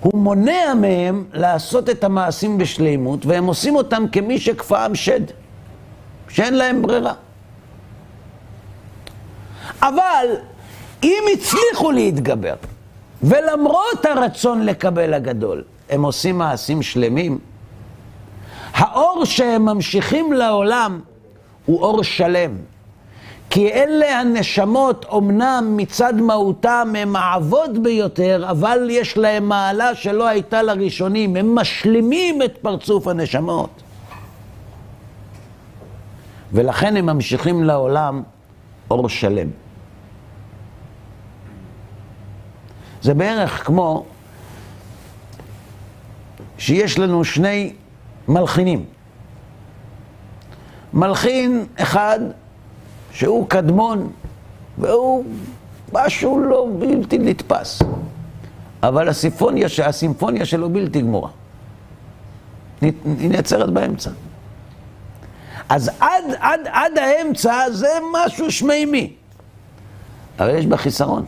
[0.00, 5.20] הוא מונע מהם לעשות את המעשים בשלימות, והם עושים אותם כמי שכפאם שד,
[6.28, 7.12] שאין להם ברירה.
[9.82, 10.26] אבל
[11.02, 12.54] אם הצליחו להתגבר,
[13.22, 17.38] ולמרות הרצון לקבל הגדול, הם עושים מעשים שלמים,
[18.74, 21.00] האור שהם ממשיכים לעולם
[21.66, 22.50] הוא אור שלם.
[23.50, 30.62] כי אלה הנשמות, אמנם מצד מהותם הם העבוד ביותר, אבל יש להם מעלה שלא הייתה
[30.62, 33.82] לראשונים, הם משלימים את פרצוף הנשמות.
[36.52, 38.22] ולכן הם ממשיכים לעולם
[38.90, 39.48] אור שלם.
[43.02, 44.04] זה בערך כמו
[46.58, 47.72] שיש לנו שני
[48.28, 48.84] מלחינים.
[50.92, 52.20] מלחין אחד
[53.12, 54.12] שהוא קדמון,
[54.78, 55.24] והוא
[55.92, 57.82] משהו לא בלתי נתפס.
[58.82, 61.30] אבל הסימפוניה, הסימפוניה שלו בלתי גמורה.
[62.80, 64.10] היא נעצרת באמצע.
[65.68, 69.12] אז עד, עד, עד האמצע זה משהו שמימי.
[70.38, 71.24] אבל יש בה חיסרון.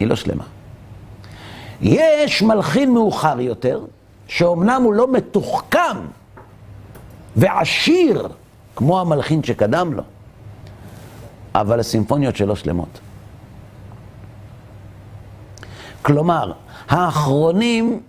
[0.00, 0.44] היא לא שלמה.
[1.82, 3.80] יש מלחין מאוחר יותר,
[4.28, 5.96] שאומנם הוא לא מתוחכם
[7.36, 8.28] ועשיר
[8.76, 10.02] כמו המלחין שקדם לו,
[11.54, 13.00] אבל הסימפוניות שלו שלמות.
[16.02, 16.52] כלומר,
[16.88, 18.00] האחרונים,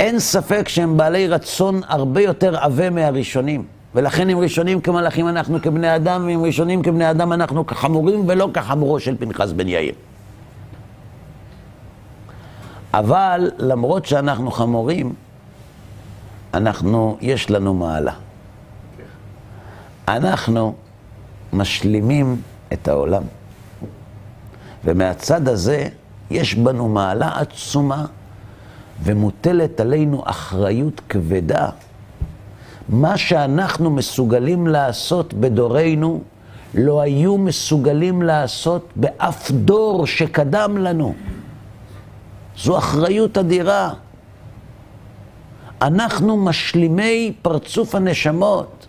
[0.00, 3.64] אין ספק שהם בעלי רצון הרבה יותר עבה מהראשונים.
[3.94, 9.00] ולכן הם ראשונים כמלאכים אנחנו כבני אדם, והם ראשונים כבני אדם אנחנו כחמורים, ולא כחמורו
[9.00, 9.94] של פנחס בן יאיר.
[12.94, 15.14] אבל למרות שאנחנו חמורים,
[16.54, 18.12] אנחנו, יש לנו מעלה.
[20.08, 20.74] אנחנו
[21.52, 23.22] משלימים את העולם.
[24.84, 25.88] ומהצד הזה
[26.30, 28.06] יש בנו מעלה עצומה
[29.02, 31.68] ומוטלת עלינו אחריות כבדה.
[32.88, 36.22] מה שאנחנו מסוגלים לעשות בדורנו,
[36.74, 41.14] לא היו מסוגלים לעשות באף דור שקדם לנו.
[42.58, 43.90] זו אחריות אדירה.
[45.82, 48.86] אנחנו משלימי פרצוף הנשמות.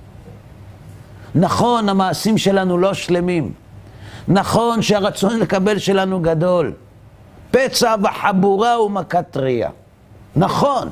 [1.36, 3.54] נכון, המעשים שלנו לא שלמים.
[4.28, 6.74] נכון שהרצון לקבל שלנו גדול.
[7.52, 9.70] פצע וחבורה ומכת טריה.
[10.36, 10.90] נכון.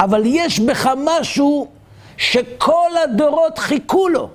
[0.00, 1.68] אבל יש בך משהו
[2.16, 4.30] שכל הדורות חיכו לו.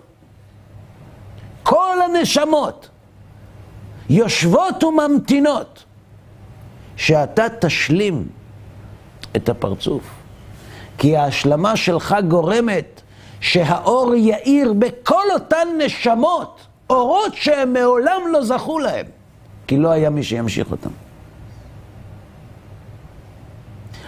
[1.64, 2.90] כל הנשמות
[4.10, 5.84] יושבות וממתינות
[6.98, 8.28] שאתה תשלים
[9.36, 10.04] את הפרצוף.
[10.98, 13.02] כי ההשלמה שלך גורמת
[13.40, 19.06] שהאור יאיר בכל אותן נשמות, אורות שהם מעולם לא זכו להם,
[19.68, 20.90] כי לא היה מי שימשיך אותם.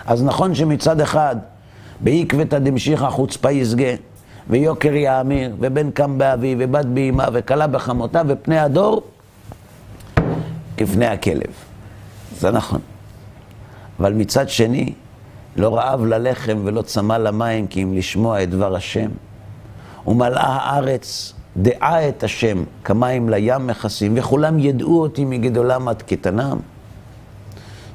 [0.06, 1.36] אז נכון שמצד אחד,
[2.00, 3.94] בעקבתא דמשיחא חוצפה יסגה,
[4.50, 9.02] ויוקר יאמיר, ובן קם באבי, ובת באמה, וכלה בחמותה, ופני הדור
[10.78, 11.65] כפני הכלב.
[12.40, 12.80] זה נכון.
[14.00, 14.94] אבל מצד שני,
[15.56, 19.10] לא רעב ללחם ולא צמא למים, כי אם לשמוע את דבר השם.
[20.08, 26.58] ומלאה הארץ דעה את השם, כמים לים מכסים, וכולם ידעו אותי מגדולם עד קטנם.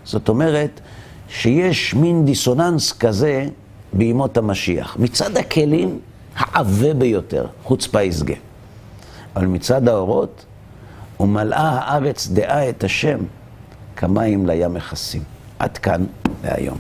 [0.04, 0.80] זאת אומרת,
[1.28, 3.46] שיש מין דיסוננס כזה
[3.92, 4.96] בימות המשיח.
[4.98, 5.98] מצד הכלים,
[6.36, 8.34] העבה ביותר, חוצפה יסגה.
[9.36, 10.44] אבל מצד האורות,
[11.20, 13.18] ומלאה הארץ דעה את השם,
[14.00, 15.22] כמים לים מכסים.
[15.58, 16.04] עד כאן
[16.44, 16.78] להיום.